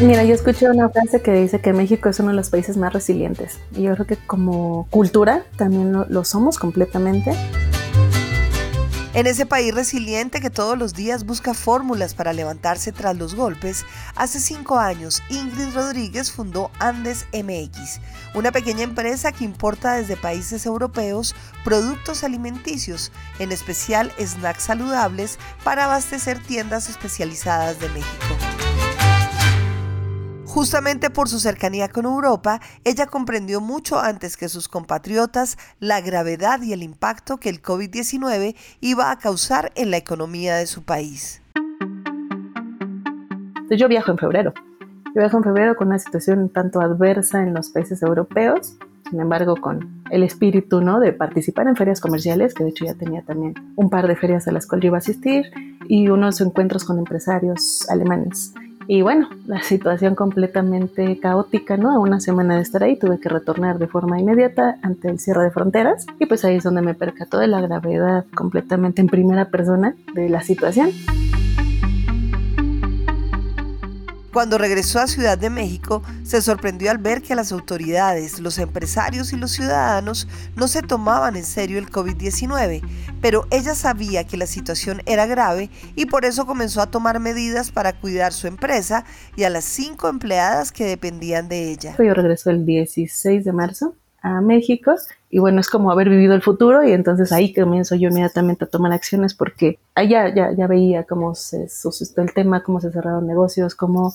Mira, 0.00 0.24
yo 0.24 0.34
escuché 0.34 0.68
una 0.68 0.88
frase 0.88 1.22
que 1.22 1.32
dice 1.32 1.60
que 1.60 1.72
México 1.72 2.08
es 2.08 2.18
uno 2.18 2.30
de 2.30 2.34
los 2.34 2.50
países 2.50 2.76
más 2.76 2.92
resilientes. 2.92 3.60
Y 3.76 3.82
yo 3.82 3.94
creo 3.94 4.06
que 4.06 4.16
como 4.16 4.88
cultura 4.90 5.44
también 5.56 5.92
lo, 5.92 6.24
somos 6.24 6.58
completamente. 6.58 7.32
En 9.14 9.28
ese 9.28 9.46
país 9.46 9.72
resiliente 9.72 10.40
que 10.40 10.50
todos 10.50 10.76
los 10.76 10.94
días 10.94 11.24
busca 11.24 11.54
fórmulas 11.54 12.14
para 12.14 12.32
levantarse 12.32 12.90
tras 12.90 13.16
los 13.16 13.36
golpes, 13.36 13.86
hace 14.16 14.40
cinco 14.40 14.78
años 14.78 15.22
Ingrid 15.28 15.72
Rodríguez 15.72 16.32
fundó 16.32 16.72
Andes 16.80 17.26
MX, 17.32 18.00
una 18.34 18.50
pequeña 18.50 18.82
empresa 18.82 19.30
que 19.30 19.44
importa 19.44 19.94
desde 19.94 20.16
países 20.16 20.66
europeos 20.66 21.36
productos 21.62 22.24
alimenticios, 22.24 23.12
en 23.38 23.52
especial 23.52 24.10
snacks 24.20 24.64
saludables, 24.64 25.38
para 25.62 25.84
abastecer 25.84 26.40
tiendas 26.40 26.88
especializadas 26.88 27.78
de 27.78 27.88
México. 27.90 28.63
Justamente 30.54 31.10
por 31.10 31.28
su 31.28 31.40
cercanía 31.40 31.88
con 31.88 32.04
Europa, 32.04 32.60
ella 32.84 33.06
comprendió 33.06 33.60
mucho 33.60 33.98
antes 33.98 34.36
que 34.36 34.48
sus 34.48 34.68
compatriotas 34.68 35.58
la 35.80 36.00
gravedad 36.00 36.62
y 36.62 36.72
el 36.72 36.84
impacto 36.84 37.38
que 37.38 37.48
el 37.48 37.60
COVID-19 37.60 38.54
iba 38.80 39.10
a 39.10 39.18
causar 39.18 39.72
en 39.74 39.90
la 39.90 39.96
economía 39.96 40.54
de 40.54 40.66
su 40.66 40.84
país. 40.84 41.42
Yo 43.68 43.88
viajo 43.88 44.12
en 44.12 44.18
febrero. 44.18 44.54
Yo 45.06 45.22
viajo 45.22 45.38
en 45.38 45.42
febrero 45.42 45.74
con 45.74 45.88
una 45.88 45.98
situación 45.98 46.48
tanto 46.48 46.80
adversa 46.80 47.42
en 47.42 47.52
los 47.52 47.70
países 47.70 48.00
europeos, 48.00 48.76
sin 49.10 49.18
embargo 49.18 49.56
con 49.56 50.04
el 50.10 50.22
espíritu 50.22 50.80
¿no? 50.80 51.00
de 51.00 51.12
participar 51.12 51.66
en 51.66 51.74
ferias 51.74 52.00
comerciales, 52.00 52.54
que 52.54 52.62
de 52.62 52.70
hecho 52.70 52.84
ya 52.84 52.94
tenía 52.94 53.22
también 53.22 53.54
un 53.74 53.90
par 53.90 54.06
de 54.06 54.14
ferias 54.14 54.46
a 54.46 54.52
las 54.52 54.68
cuales 54.68 54.84
yo 54.84 54.86
iba 54.86 54.98
a 54.98 55.00
asistir, 55.00 55.46
y 55.88 56.10
unos 56.10 56.40
encuentros 56.40 56.84
con 56.84 56.98
empresarios 56.98 57.90
alemanes. 57.90 58.54
Y 58.86 59.02
bueno, 59.02 59.28
la 59.46 59.62
situación 59.62 60.14
completamente 60.14 61.18
caótica, 61.18 61.76
¿no? 61.76 61.90
A 61.90 61.98
una 61.98 62.20
semana 62.20 62.56
de 62.56 62.62
estar 62.62 62.82
ahí 62.82 62.98
tuve 62.98 63.18
que 63.18 63.28
retornar 63.28 63.78
de 63.78 63.86
forma 63.86 64.20
inmediata 64.20 64.76
ante 64.82 65.08
el 65.08 65.18
cierre 65.18 65.44
de 65.44 65.50
fronteras 65.50 66.06
y 66.18 66.26
pues 66.26 66.44
ahí 66.44 66.56
es 66.56 66.64
donde 66.64 66.82
me 66.82 66.94
percató 66.94 67.38
de 67.38 67.46
la 67.46 67.60
gravedad 67.60 68.26
completamente 68.34 69.00
en 69.00 69.08
primera 69.08 69.46
persona 69.46 69.94
de 70.14 70.28
la 70.28 70.42
situación. 70.42 70.90
Cuando 74.34 74.58
regresó 74.58 74.98
a 74.98 75.06
Ciudad 75.06 75.38
de 75.38 75.48
México, 75.48 76.02
se 76.24 76.42
sorprendió 76.42 76.90
al 76.90 76.98
ver 76.98 77.22
que 77.22 77.36
las 77.36 77.52
autoridades, 77.52 78.40
los 78.40 78.58
empresarios 78.58 79.32
y 79.32 79.36
los 79.36 79.52
ciudadanos 79.52 80.26
no 80.56 80.66
se 80.66 80.82
tomaban 80.82 81.36
en 81.36 81.44
serio 81.44 81.78
el 81.78 81.88
COVID-19, 81.88 82.82
pero 83.20 83.46
ella 83.52 83.76
sabía 83.76 84.24
que 84.24 84.36
la 84.36 84.46
situación 84.46 85.02
era 85.06 85.26
grave 85.26 85.70
y 85.94 86.06
por 86.06 86.24
eso 86.24 86.46
comenzó 86.46 86.82
a 86.82 86.90
tomar 86.90 87.20
medidas 87.20 87.70
para 87.70 87.92
cuidar 87.92 88.32
su 88.32 88.48
empresa 88.48 89.04
y 89.36 89.44
a 89.44 89.50
las 89.50 89.62
cinco 89.62 90.08
empleadas 90.08 90.72
que 90.72 90.84
dependían 90.84 91.48
de 91.48 91.70
ella. 91.70 91.94
Yo 91.96 92.12
regresó 92.12 92.50
el 92.50 92.66
16 92.66 93.44
de 93.44 93.52
marzo 93.52 93.94
a 94.24 94.40
México 94.40 94.94
y 95.28 95.38
bueno, 95.38 95.60
es 95.60 95.68
como 95.68 95.90
haber 95.90 96.08
vivido 96.08 96.34
el 96.34 96.40
futuro 96.40 96.82
y 96.82 96.92
entonces 96.92 97.30
ahí 97.30 97.52
comienzo 97.52 97.94
yo 97.94 98.08
inmediatamente 98.08 98.64
a 98.64 98.68
tomar 98.68 98.90
acciones 98.92 99.34
porque 99.34 99.78
allá 99.94 100.34
ya, 100.34 100.50
ya 100.56 100.66
veía 100.66 101.04
cómo 101.04 101.34
se 101.34 101.68
suscitó 101.68 102.22
el 102.22 102.32
tema, 102.32 102.62
cómo 102.62 102.80
se 102.80 102.90
cerraron 102.90 103.26
negocios, 103.26 103.74
cómo 103.74 104.14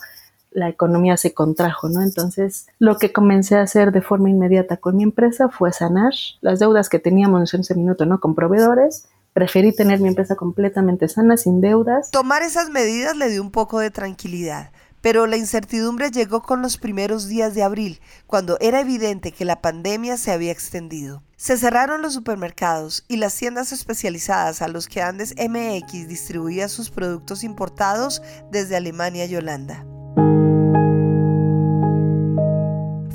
la 0.52 0.68
economía 0.68 1.16
se 1.16 1.36
contrajo, 1.36 1.90
¿no? 1.90 2.02
Entonces, 2.02 2.66
lo 2.80 2.98
que 2.98 3.14
comencé 3.14 3.58
a 3.58 3.62
hacer 3.62 3.92
de 3.92 4.02
forma 4.02 4.32
inmediata 4.32 4.78
con 4.78 4.98
mi 4.98 5.04
empresa 5.04 5.48
fue 5.48 5.72
sanar 5.72 6.14
las 6.42 6.58
deudas 6.58 6.90
que 6.90 6.98
teníamos 6.98 7.54
en 7.54 7.62
ese 7.62 7.76
minuto, 7.76 8.08
¿no? 8.08 8.20
Con 8.20 8.34
proveedores. 8.34 9.06
Preferí 9.34 9.76
tener 9.76 10.00
mi 10.00 10.08
empresa 10.08 10.36
completamente 10.36 11.08
sana, 11.08 11.38
sin 11.38 11.62
deudas. 11.62 12.10
Tomar 12.10 12.42
esas 12.42 12.72
medidas 12.72 13.16
le 13.16 13.30
dio 13.30 13.44
un 13.44 13.52
poco 13.52 13.78
de 13.78 13.92
tranquilidad. 13.92 14.72
Pero 15.02 15.28
la 15.28 15.38
incertidumbre 15.38 16.12
llegó 16.12 16.42
con 16.42 16.62
los 16.62 16.78
primeros 16.78 17.28
días 17.28 17.56
de 17.56 17.64
abril, 17.64 18.02
cuando 18.28 18.58
era 18.60 18.82
evidente 18.82 19.32
que 19.32 19.46
la 19.46 19.62
pandemia 19.62 20.18
se 20.18 20.32
había 20.32 20.52
extendido. 20.52 21.24
Se 21.38 21.58
cerraron 21.58 22.02
los 22.02 22.14
supermercados 22.14 23.06
y 23.08 23.18
las 23.18 23.36
tiendas 23.36 23.72
especializadas 23.72 24.62
a 24.62 24.68
los 24.68 24.88
que 24.88 25.02
Andes 25.02 25.34
MX 25.38 26.08
distribuía 26.08 26.68
sus 26.68 26.90
productos 26.90 27.44
importados 27.44 28.22
desde 28.52 28.76
Alemania 28.76 29.26
y 29.26 29.36
Holanda. 29.36 29.86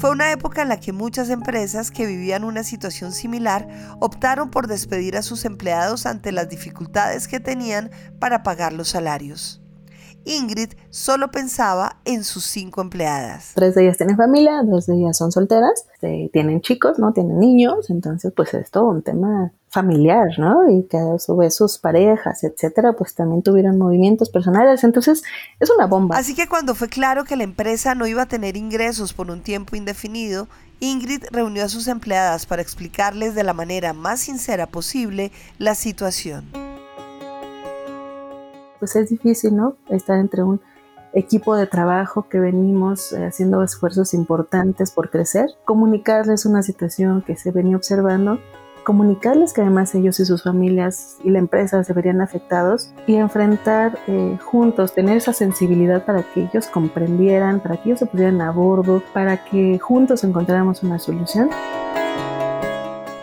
Fue 0.05 0.11
una 0.11 0.33
época 0.33 0.61
en 0.61 0.69
la 0.69 0.81
que 0.81 0.93
muchas 0.93 1.31
empresas 1.31 1.91
que 1.91 2.07
vivían 2.07 2.45
una 2.45 2.63
situación 2.63 3.13
similar 3.13 3.97
optaron 4.01 4.51
por 4.51 4.67
despedir 4.67 5.17
a 5.17 5.23
sus 5.23 5.47
empleados 5.47 6.05
ante 6.05 6.31
las 6.31 6.49
dificultades 6.51 7.27
que 7.27 7.41
tenían 7.41 7.91
para 8.19 8.43
pagar 8.43 8.75
los 8.75 8.91
salarios. 8.91 9.64
Ingrid 10.25 10.73
solo 10.91 11.31
pensaba 11.31 11.97
en 12.05 12.25
sus 12.25 12.45
cinco 12.45 12.81
empleadas. 12.81 13.53
Tres 13.55 13.75
de 13.75 13.85
ellas 13.85 13.97
tienen 13.97 14.17
familia, 14.17 14.63
dos 14.65 14.87
de 14.87 14.97
ellas 14.97 15.17
son 15.17 15.33
solteras, 15.33 15.87
eh, 16.03 16.31
tienen 16.33 16.61
chicos, 16.61 16.99
¿no? 16.99 17.13
Tienen 17.13 17.39
niños, 17.39 17.91
entonces 17.91 18.33
pues 18.35 18.55
es 18.55 18.71
todo 18.71 18.89
un 18.89 19.03
tema 19.03 19.53
familiar, 19.69 20.29
¿no? 20.39 20.71
Y 20.71 20.85
que 20.85 20.97
a 20.97 21.19
su 21.19 21.37
vez 21.37 21.57
sus 21.57 21.79
parejas, 21.79 22.45
etcétera, 22.45 22.95
pues 22.95 23.15
también 23.15 23.43
tuvieron 23.43 23.77
movimientos 23.77 24.31
personales, 24.31 24.85
entonces 24.85 25.23
es 25.59 25.71
una 25.71 25.87
bomba. 25.87 26.17
Así 26.17 26.35
que 26.35 26.49
cuando 26.49 26.75
fue 26.75 26.89
claro 26.89 27.25
que 27.25 27.37
la 27.37 27.45
empresa 27.45 27.95
no 27.95 28.07
iba 28.07 28.23
a 28.23 28.27
tener 28.27 28.57
ingresos 28.57 29.13
por 29.13 29.31
un 29.31 29.43
tiempo 29.43 29.77
indefinido, 29.77 30.49
Ingrid 30.81 31.25
reunió 31.31 31.65
a 31.65 31.69
sus 31.69 31.89
empleadas 31.89 32.47
para 32.47 32.63
explicarles 32.63 33.35
de 33.35 33.43
la 33.43 33.53
manera 33.53 33.93
más 33.93 34.21
sincera 34.21 34.67
posible 34.67 35.33
la 35.59 35.75
situación 35.75 36.74
pues 38.85 38.97
es 38.97 39.09
difícil, 39.09 39.57
¿no? 39.57 39.77
Estar 39.89 40.19
entre 40.19 40.43
un 40.43 40.61
equipo 41.15 41.57
de 41.57 41.67
trabajo 41.67 42.29
que 42.29 42.39
venimos 42.39 43.15
eh, 43.15 43.25
haciendo 43.25 43.63
esfuerzos 43.63 44.13
importantes 44.13 44.91
por 44.91 45.09
crecer, 45.09 45.47
comunicarles 45.65 46.45
una 46.45 46.63
situación 46.63 47.23
que 47.23 47.35
se 47.35 47.51
venía 47.51 47.77
observando, 47.77 48.41
comunicarles 48.85 49.55
que 49.55 49.63
además 49.63 49.95
ellos 49.95 50.21
y 50.21 50.27
sus 50.27 50.43
familias 50.43 51.17
y 51.25 51.31
la 51.31 51.39
empresa 51.39 51.83
se 51.83 51.95
verían 51.95 52.21
afectados 52.21 52.93
y 53.07 53.15
enfrentar 53.15 53.99
eh, 54.07 54.37
juntos, 54.45 54.93
tener 54.93 55.17
esa 55.17 55.33
sensibilidad 55.33 56.05
para 56.05 56.23
que 56.23 56.43
ellos 56.43 56.67
comprendieran, 56.67 57.61
para 57.61 57.79
que 57.79 57.89
ellos 57.89 58.01
se 58.01 58.07
pusieran 58.07 58.43
a 58.43 58.51
bordo, 58.51 59.03
para 59.15 59.47
que 59.47 59.79
juntos 59.79 60.25
encontráramos 60.25 60.83
una 60.83 60.99
solución. 60.99 61.49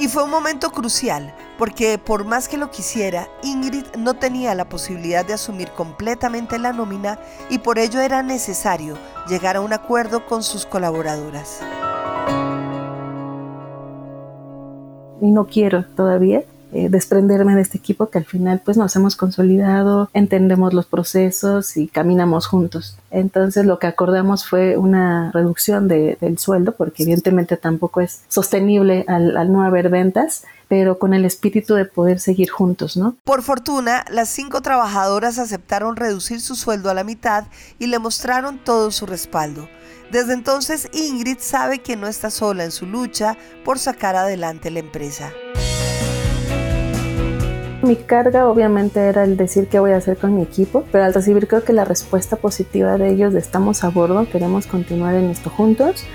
Y 0.01 0.07
fue 0.07 0.23
un 0.23 0.31
momento 0.31 0.71
crucial, 0.71 1.31
porque 1.59 1.99
por 1.99 2.25
más 2.25 2.49
que 2.49 2.57
lo 2.57 2.71
quisiera, 2.71 3.27
Ingrid 3.43 3.85
no 3.99 4.15
tenía 4.15 4.55
la 4.55 4.67
posibilidad 4.67 5.23
de 5.23 5.33
asumir 5.33 5.69
completamente 5.73 6.57
la 6.57 6.73
nómina 6.73 7.19
y 7.51 7.59
por 7.59 7.77
ello 7.77 7.99
era 7.99 8.23
necesario 8.23 8.97
llegar 9.29 9.57
a 9.57 9.61
un 9.61 9.73
acuerdo 9.73 10.25
con 10.25 10.41
sus 10.41 10.65
colaboradoras. 10.65 11.59
No 15.21 15.45
quiero 15.45 15.85
todavía 15.95 16.45
eh, 16.73 16.89
desprenderme 16.89 17.55
de 17.55 17.61
este 17.61 17.77
equipo 17.77 18.09
que 18.09 18.17
al 18.17 18.25
final 18.25 18.61
pues 18.63 18.77
nos 18.77 18.95
hemos 18.95 19.15
consolidado, 19.15 20.09
entendemos 20.13 20.73
los 20.73 20.85
procesos 20.85 21.77
y 21.77 21.87
caminamos 21.87 22.47
juntos. 22.47 22.97
Entonces 23.09 23.65
lo 23.65 23.79
que 23.79 23.87
acordamos 23.87 24.45
fue 24.45 24.77
una 24.77 25.31
reducción 25.31 25.87
de, 25.87 26.17
del 26.21 26.37
sueldo 26.37 26.73
porque 26.73 27.03
evidentemente 27.03 27.57
tampoco 27.57 28.01
es 28.01 28.21
sostenible 28.27 29.05
al, 29.07 29.37
al 29.37 29.51
no 29.51 29.63
haber 29.63 29.89
ventas 29.89 30.43
pero 30.67 30.99
con 30.99 31.13
el 31.13 31.25
espíritu 31.25 31.75
de 31.75 31.83
poder 31.83 32.21
seguir 32.21 32.49
juntos, 32.49 32.95
¿no? 32.95 33.17
Por 33.25 33.41
fortuna, 33.41 34.05
las 34.09 34.29
cinco 34.29 34.61
trabajadoras 34.61 35.37
aceptaron 35.37 35.97
reducir 35.97 36.39
su 36.39 36.55
sueldo 36.55 36.89
a 36.89 36.93
la 36.93 37.03
mitad 37.03 37.43
y 37.77 37.87
le 37.87 37.99
mostraron 37.99 38.57
todo 38.57 38.89
su 38.91 39.05
respaldo. 39.05 39.67
Desde 40.11 40.31
entonces, 40.31 40.87
Ingrid 40.93 41.39
sabe 41.39 41.79
que 41.79 41.97
no 41.97 42.07
está 42.07 42.29
sola 42.29 42.63
en 42.63 42.71
su 42.71 42.85
lucha 42.85 43.37
por 43.65 43.79
sacar 43.79 44.15
adelante 44.15 44.71
la 44.71 44.79
empresa. 44.79 45.33
Mi 47.83 47.95
carga 47.95 48.47
obviamente 48.47 48.99
era 48.99 49.23
el 49.23 49.37
decir 49.37 49.67
qué 49.67 49.79
voy 49.79 49.91
a 49.91 49.97
hacer 49.97 50.17
con 50.17 50.35
mi 50.35 50.43
equipo, 50.43 50.85
pero 50.91 51.03
al 51.03 51.15
recibir 51.15 51.47
creo 51.47 51.63
que 51.63 51.73
la 51.73 51.83
respuesta 51.83 52.35
positiva 52.35 52.97
de 52.97 53.09
ellos 53.09 53.33
de 53.33 53.39
estamos 53.39 53.83
a 53.83 53.89
bordo, 53.89 54.27
queremos 54.31 54.67
continuar 54.67 55.15
en 55.15 55.31
esto 55.31 55.49
juntos, 55.49 56.05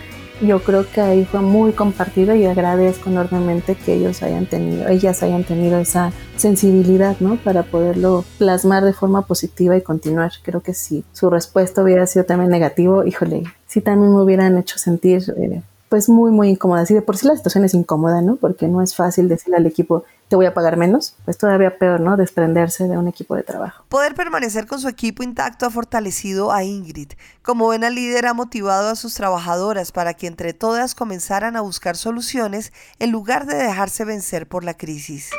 yo 0.41 0.63
creo 0.63 0.89
que 0.89 1.01
ahí 1.01 1.25
fue 1.25 1.41
muy 1.41 1.73
compartido 1.73 2.35
y 2.35 2.45
agradezco 2.45 3.11
enormemente 3.11 3.75
que 3.75 3.95
ellos 3.95 4.23
hayan 4.23 4.47
tenido, 4.47 4.87
ellas 4.87 5.23
hayan 5.23 5.45
tenido 5.45 5.79
esa 5.79 6.13
sensibilidad, 6.37 7.17
¿no? 7.21 7.37
Para 7.37 7.63
poderlo 7.63 8.25
plasmar 8.39 8.85
de 8.85 8.93
forma 8.93 9.23
positiva 9.23 9.77
y 9.77 9.83
continuar. 9.83 10.33
Creo 10.43 10.63
que 10.63 10.75
si 10.75 11.05
su 11.13 11.31
respuesta 11.31 11.83
hubiera 11.83 12.07
sido 12.07 12.27
también 12.27 12.51
negativo, 12.51 13.05
híjole, 13.05 13.45
sí 13.67 13.81
también 13.81 14.15
me 14.15 14.23
hubieran 14.23 14.59
hecho 14.59 14.79
sentir 14.79 15.23
eh, 15.39 15.63
pues 15.89 16.09
muy, 16.09 16.31
muy 16.31 16.49
incómoda. 16.49 16.83
Así 16.83 16.95
de 16.95 17.03
por 17.03 17.17
sí 17.17 17.27
la 17.27 17.37
situación 17.37 17.65
es 17.65 17.75
incómoda, 17.75 18.23
¿no? 18.23 18.37
Porque 18.37 18.69
no 18.69 18.83
es 18.83 18.95
fácil 18.95 19.29
decirle 19.29 19.57
al 19.57 19.67
equipo, 19.67 20.05
te 20.29 20.37
voy 20.37 20.47
a 20.47 20.55
pagar 20.55 20.77
menos. 20.77 21.17
Pues 21.25 21.39
todavía 21.39 21.79
peor, 21.79 22.01
¿no? 22.01 22.17
Desprenderse 22.17 22.89
de 22.89 22.99
un 22.99 23.09
equipo 23.09 23.37
de 23.37 23.43
trabajo. 23.43 23.85
Poder 23.89 24.15
permanecer 24.15 24.67
con 24.67 24.81
su 24.81 24.89
equipo 24.89 25.23
intacto 25.23 25.67
ha 25.67 25.71
fortalecido 25.71 26.53
a 26.53 26.65
Ingrid. 26.65 27.13
Como 27.43 27.67
buena 27.67 27.91
líder 27.91 28.27
ha 28.27 28.35
motivado 28.35 28.91
a 28.91 28.97
sus 28.97 29.15
trabajadoras 29.15 29.93
para 29.93 30.15
que 30.15 30.27
entre 30.27 30.53
todas 30.53 30.95
comenzaran 30.95 31.57
a 31.57 31.61
buscar 31.61 31.97
soluciones 31.97 32.73
en 32.99 33.13
lugar 33.13 33.47
de 33.47 33.57
dejarse 33.57 34.05
vencer 34.05 34.49
por 34.49 34.65
la 34.65 34.75
crisis. 34.75 35.31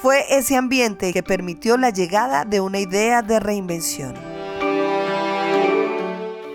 Fue 0.00 0.36
ese 0.36 0.56
ambiente 0.56 1.12
que 1.12 1.22
permitió 1.22 1.76
la 1.76 1.90
llegada 1.90 2.44
de 2.44 2.60
una 2.60 2.80
idea 2.80 3.22
de 3.22 3.38
reinvención 3.38 4.31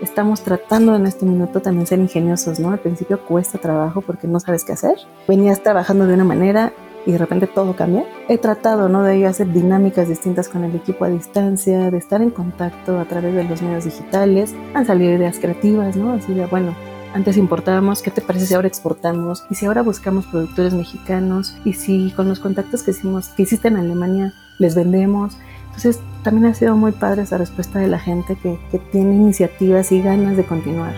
estamos 0.08 0.42
tratando 0.42 0.96
en 0.96 1.06
este 1.06 1.26
minuto 1.26 1.60
también 1.60 1.86
ser 1.86 1.98
ingeniosos, 1.98 2.58
¿no? 2.58 2.70
Al 2.70 2.78
principio 2.78 3.24
cuesta 3.24 3.58
trabajo 3.58 4.00
porque 4.00 4.26
no 4.26 4.40
sabes 4.40 4.64
qué 4.64 4.72
hacer. 4.72 4.96
Venías 5.28 5.62
trabajando 5.62 6.06
de 6.06 6.14
una 6.14 6.24
manera 6.24 6.72
y 7.06 7.12
de 7.12 7.18
repente 7.18 7.46
todo 7.46 7.76
cambia. 7.76 8.04
He 8.28 8.38
tratado, 8.38 8.88
¿no? 8.88 9.02
De 9.02 9.26
hacer 9.26 9.52
dinámicas 9.52 10.08
distintas 10.08 10.48
con 10.48 10.64
el 10.64 10.74
equipo 10.74 11.04
a 11.04 11.08
distancia, 11.08 11.90
de 11.90 11.98
estar 11.98 12.22
en 12.22 12.30
contacto 12.30 12.98
a 12.98 13.04
través 13.04 13.34
de 13.34 13.44
los 13.44 13.62
medios 13.62 13.84
digitales. 13.84 14.54
Han 14.74 14.86
salido 14.86 15.12
ideas 15.12 15.38
creativas, 15.38 15.96
¿no? 15.96 16.12
Así 16.12 16.32
de, 16.32 16.46
bueno, 16.46 16.74
antes 17.14 17.36
importábamos, 17.36 18.02
¿qué 18.02 18.10
te 18.10 18.20
parece 18.20 18.46
si 18.46 18.54
ahora 18.54 18.68
exportamos? 18.68 19.44
Y 19.50 19.54
si 19.54 19.66
ahora 19.66 19.82
buscamos 19.82 20.26
productores 20.26 20.74
mexicanos, 20.74 21.56
y 21.64 21.74
si 21.74 22.12
con 22.12 22.28
los 22.28 22.40
contactos 22.40 22.82
que 22.82 22.90
hicimos, 22.92 23.28
que 23.28 23.42
hiciste 23.42 23.68
en 23.68 23.76
Alemania, 23.76 24.32
les 24.58 24.74
vendemos. 24.74 25.36
Entonces, 25.78 26.02
también 26.24 26.46
ha 26.46 26.54
sido 26.54 26.74
muy 26.74 26.90
padre 26.90 27.22
esa 27.22 27.38
respuesta 27.38 27.78
de 27.78 27.86
la 27.86 28.00
gente 28.00 28.34
que, 28.34 28.58
que 28.72 28.80
tiene 28.80 29.14
iniciativas 29.14 29.92
y 29.92 30.02
ganas 30.02 30.36
de 30.36 30.44
continuar. 30.44 30.92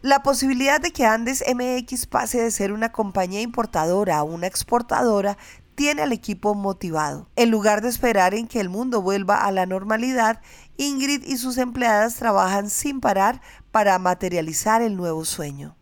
La 0.00 0.22
posibilidad 0.22 0.80
de 0.80 0.90
que 0.90 1.04
Andes 1.04 1.44
MX 1.46 2.06
pase 2.06 2.40
de 2.40 2.50
ser 2.50 2.72
una 2.72 2.92
compañía 2.92 3.42
importadora 3.42 4.16
a 4.16 4.22
una 4.22 4.46
exportadora 4.46 5.36
tiene 5.74 6.00
al 6.00 6.12
equipo 6.12 6.54
motivado. 6.54 7.28
En 7.36 7.50
lugar 7.50 7.82
de 7.82 7.90
esperar 7.90 8.32
en 8.32 8.48
que 8.48 8.58
el 8.58 8.70
mundo 8.70 9.02
vuelva 9.02 9.44
a 9.44 9.52
la 9.52 9.66
normalidad, 9.66 10.40
Ingrid 10.78 11.22
y 11.26 11.36
sus 11.36 11.58
empleadas 11.58 12.14
trabajan 12.14 12.70
sin 12.70 13.00
parar 13.00 13.42
para 13.70 13.98
materializar 13.98 14.80
el 14.80 14.96
nuevo 14.96 15.26
sueño. 15.26 15.76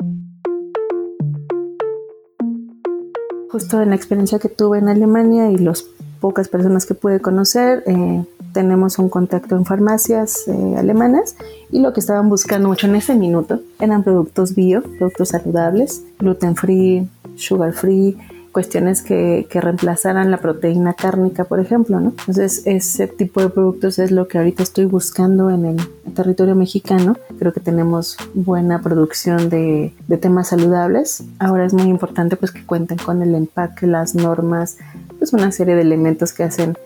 Justo 3.48 3.80
en 3.80 3.90
la 3.90 3.94
experiencia 3.94 4.40
que 4.40 4.48
tuve 4.48 4.78
en 4.78 4.88
Alemania 4.88 5.52
y 5.52 5.58
los 5.58 5.84
pocas 6.24 6.48
personas 6.48 6.86
que 6.86 6.94
pude 6.94 7.20
conocer. 7.20 7.82
Eh, 7.86 8.24
tenemos 8.54 8.98
un 8.98 9.10
contacto 9.10 9.56
en 9.56 9.66
farmacias 9.66 10.48
eh, 10.48 10.74
alemanas 10.78 11.36
y 11.70 11.80
lo 11.80 11.92
que 11.92 12.00
estaban 12.00 12.30
buscando 12.30 12.66
mucho 12.66 12.86
en 12.86 12.96
ese 12.96 13.14
minuto 13.14 13.60
eran 13.78 14.02
productos 14.02 14.54
bio, 14.54 14.82
productos 14.82 15.28
saludables, 15.28 16.02
gluten 16.18 16.56
free, 16.56 17.06
sugar 17.36 17.74
free, 17.74 18.16
cuestiones 18.52 19.02
que, 19.02 19.46
que, 19.50 19.60
reemplazaran 19.60 20.30
la 20.30 20.38
proteína 20.38 20.94
cárnica, 20.94 21.44
por 21.44 21.60
ejemplo, 21.60 22.00
¿no? 22.00 22.14
Entonces, 22.20 22.62
ese 22.64 23.06
tipo 23.06 23.42
de 23.42 23.50
productos 23.50 23.98
es 23.98 24.10
lo 24.10 24.26
que 24.26 24.38
ahorita 24.38 24.62
estoy 24.62 24.86
buscando 24.86 25.50
en 25.50 25.66
el 25.66 26.14
territorio 26.14 26.54
mexicano. 26.54 27.18
Creo 27.38 27.52
que 27.52 27.60
tenemos 27.60 28.16
buena 28.32 28.80
producción 28.80 29.50
de, 29.50 29.92
de 30.06 30.16
temas 30.16 30.48
saludables. 30.48 31.24
Ahora 31.38 31.66
es 31.66 31.74
muy 31.74 31.88
importante 31.88 32.36
pues 32.36 32.50
que 32.52 32.64
cuenten 32.64 32.96
con 32.96 33.20
el 33.20 33.34
empaque, 33.34 33.86
las 33.88 34.14
normas, 34.14 34.78
pues 35.24 35.32
una 35.32 35.52
serie 35.52 35.74
de 35.74 35.80
elementos 35.80 36.34
que 36.34 36.42
hacen 36.42 36.76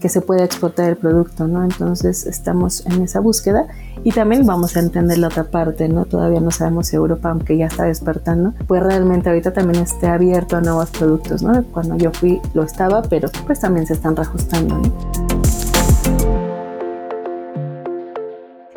que 0.00 0.10
se 0.10 0.20
pueda 0.20 0.44
exportar 0.44 0.90
el 0.90 0.96
producto, 0.96 1.48
¿no? 1.48 1.64
Entonces 1.64 2.26
estamos 2.26 2.84
en 2.84 3.00
esa 3.00 3.20
búsqueda 3.20 3.68
y 4.04 4.12
también 4.12 4.44
vamos 4.44 4.76
a 4.76 4.80
entender 4.80 5.16
la 5.16 5.28
otra 5.28 5.44
parte, 5.44 5.88
¿no? 5.88 6.04
Todavía 6.04 6.40
no 6.40 6.50
sabemos 6.50 6.88
si 6.88 6.96
Europa, 6.96 7.30
aunque 7.30 7.56
ya 7.56 7.68
está 7.68 7.84
despertando, 7.84 8.52
pues 8.66 8.82
realmente 8.82 9.30
ahorita 9.30 9.54
también 9.54 9.82
esté 9.82 10.08
abierto 10.08 10.58
a 10.58 10.60
nuevos 10.60 10.90
productos, 10.90 11.42
¿no? 11.42 11.64
Cuando 11.72 11.96
yo 11.96 12.12
fui 12.12 12.38
lo 12.52 12.64
estaba, 12.64 13.00
pero 13.00 13.30
pues 13.46 13.60
también 13.60 13.86
se 13.86 13.94
están 13.94 14.14
reajustando, 14.14 14.76
¿no? 14.76 15.45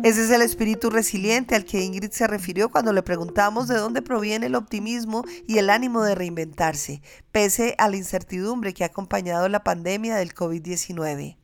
Ese 0.09 0.23
es 0.23 0.31
el 0.31 0.41
espíritu 0.41 0.89
resiliente 0.89 1.53
al 1.53 1.65
que 1.65 1.83
Ingrid 1.83 2.09
se 2.09 2.25
refirió 2.25 2.69
cuando 2.69 2.93
le 2.93 3.03
preguntamos 3.03 3.67
de 3.67 3.77
dónde 3.77 4.01
proviene 4.01 4.47
el 4.47 4.55
optimismo 4.55 5.23
y 5.45 5.59
el 5.59 5.69
ánimo 5.69 6.01
de 6.01 6.15
reinventarse, 6.15 7.03
pese 7.31 7.75
a 7.77 7.87
la 7.89 7.97
incertidumbre 7.97 8.73
que 8.73 8.83
ha 8.83 8.87
acompañado 8.87 9.47
la 9.49 9.63
pandemia 9.63 10.15
del 10.15 10.33
COVID-19. 10.33 11.37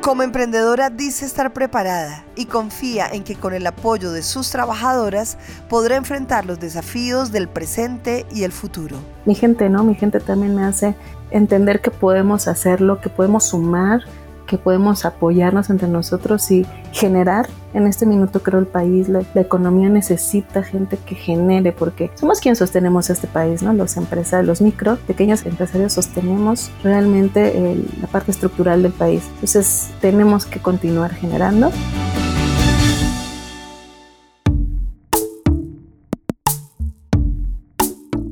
Como 0.00 0.22
emprendedora 0.22 0.88
dice 0.88 1.26
estar 1.26 1.52
preparada 1.52 2.24
y 2.34 2.46
confía 2.46 3.06
en 3.06 3.24
que 3.24 3.36
con 3.36 3.52
el 3.52 3.66
apoyo 3.66 4.10
de 4.10 4.22
sus 4.22 4.48
trabajadoras 4.48 5.36
podrá 5.68 5.96
enfrentar 5.96 6.46
los 6.46 6.60
desafíos 6.60 7.30
del 7.30 7.50
presente 7.50 8.24
y 8.30 8.44
el 8.44 8.52
futuro. 8.52 8.96
Mi 9.26 9.34
gente, 9.34 9.68
¿no? 9.68 9.84
Mi 9.84 9.96
gente 9.96 10.20
también 10.20 10.56
me 10.56 10.64
hace 10.64 10.94
entender 11.30 11.82
que 11.82 11.90
podemos 11.90 12.48
hacerlo, 12.48 13.02
que 13.02 13.10
podemos 13.10 13.44
sumar 13.44 14.00
que 14.46 14.58
podemos 14.58 15.04
apoyarnos 15.04 15.70
entre 15.70 15.88
nosotros 15.88 16.50
y 16.50 16.66
generar. 16.92 17.48
En 17.72 17.86
este 17.86 18.06
minuto 18.06 18.42
creo 18.42 18.60
el 18.60 18.66
país, 18.66 19.08
la, 19.08 19.24
economía 19.34 19.88
necesita 19.88 20.62
gente 20.62 20.96
que 20.96 21.14
genere 21.14 21.72
porque 21.72 22.10
somos 22.14 22.40
quienes 22.40 22.58
sostenemos 22.58 23.10
este 23.10 23.26
país, 23.26 23.62
¿no? 23.62 23.72
Los 23.72 23.96
empresarios, 23.96 24.46
los 24.46 24.60
micro, 24.60 24.96
pequeños 25.06 25.44
empresarios 25.44 25.92
sostenemos 25.92 26.70
realmente 26.82 27.76
la 28.00 28.06
parte 28.06 28.30
estructural 28.30 28.82
del 28.82 28.92
país. 28.92 29.24
Entonces 29.34 29.90
tenemos 30.00 30.46
que 30.46 30.60
continuar 30.60 31.12
generando. 31.14 31.70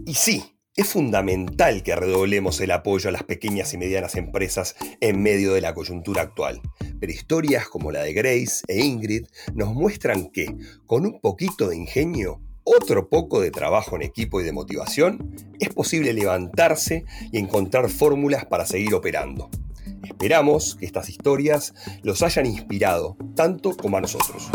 Y 0.06 0.14
sí, 0.14 0.51
es 0.74 0.86
fundamental 0.86 1.82
que 1.82 1.94
redoblemos 1.94 2.60
el 2.60 2.70
apoyo 2.70 3.10
a 3.10 3.12
las 3.12 3.24
pequeñas 3.24 3.74
y 3.74 3.78
medianas 3.78 4.16
empresas 4.16 4.74
en 5.00 5.22
medio 5.22 5.52
de 5.52 5.60
la 5.60 5.74
coyuntura 5.74 6.22
actual. 6.22 6.62
Pero 6.98 7.12
historias 7.12 7.68
como 7.68 7.92
la 7.92 8.02
de 8.02 8.14
Grace 8.14 8.62
e 8.68 8.80
Ingrid 8.80 9.26
nos 9.54 9.74
muestran 9.74 10.30
que, 10.30 10.54
con 10.86 11.04
un 11.04 11.20
poquito 11.20 11.68
de 11.68 11.76
ingenio, 11.76 12.40
otro 12.64 13.10
poco 13.10 13.40
de 13.40 13.50
trabajo 13.50 13.96
en 13.96 14.02
equipo 14.02 14.40
y 14.40 14.44
de 14.44 14.52
motivación, 14.52 15.36
es 15.58 15.68
posible 15.68 16.14
levantarse 16.14 17.04
y 17.30 17.38
encontrar 17.38 17.90
fórmulas 17.90 18.46
para 18.46 18.64
seguir 18.64 18.94
operando. 18.94 19.50
Esperamos 20.04 20.76
que 20.76 20.86
estas 20.86 21.10
historias 21.10 21.74
los 22.02 22.22
hayan 22.22 22.46
inspirado 22.46 23.16
tanto 23.34 23.76
como 23.76 23.98
a 23.98 24.00
nosotros. 24.00 24.50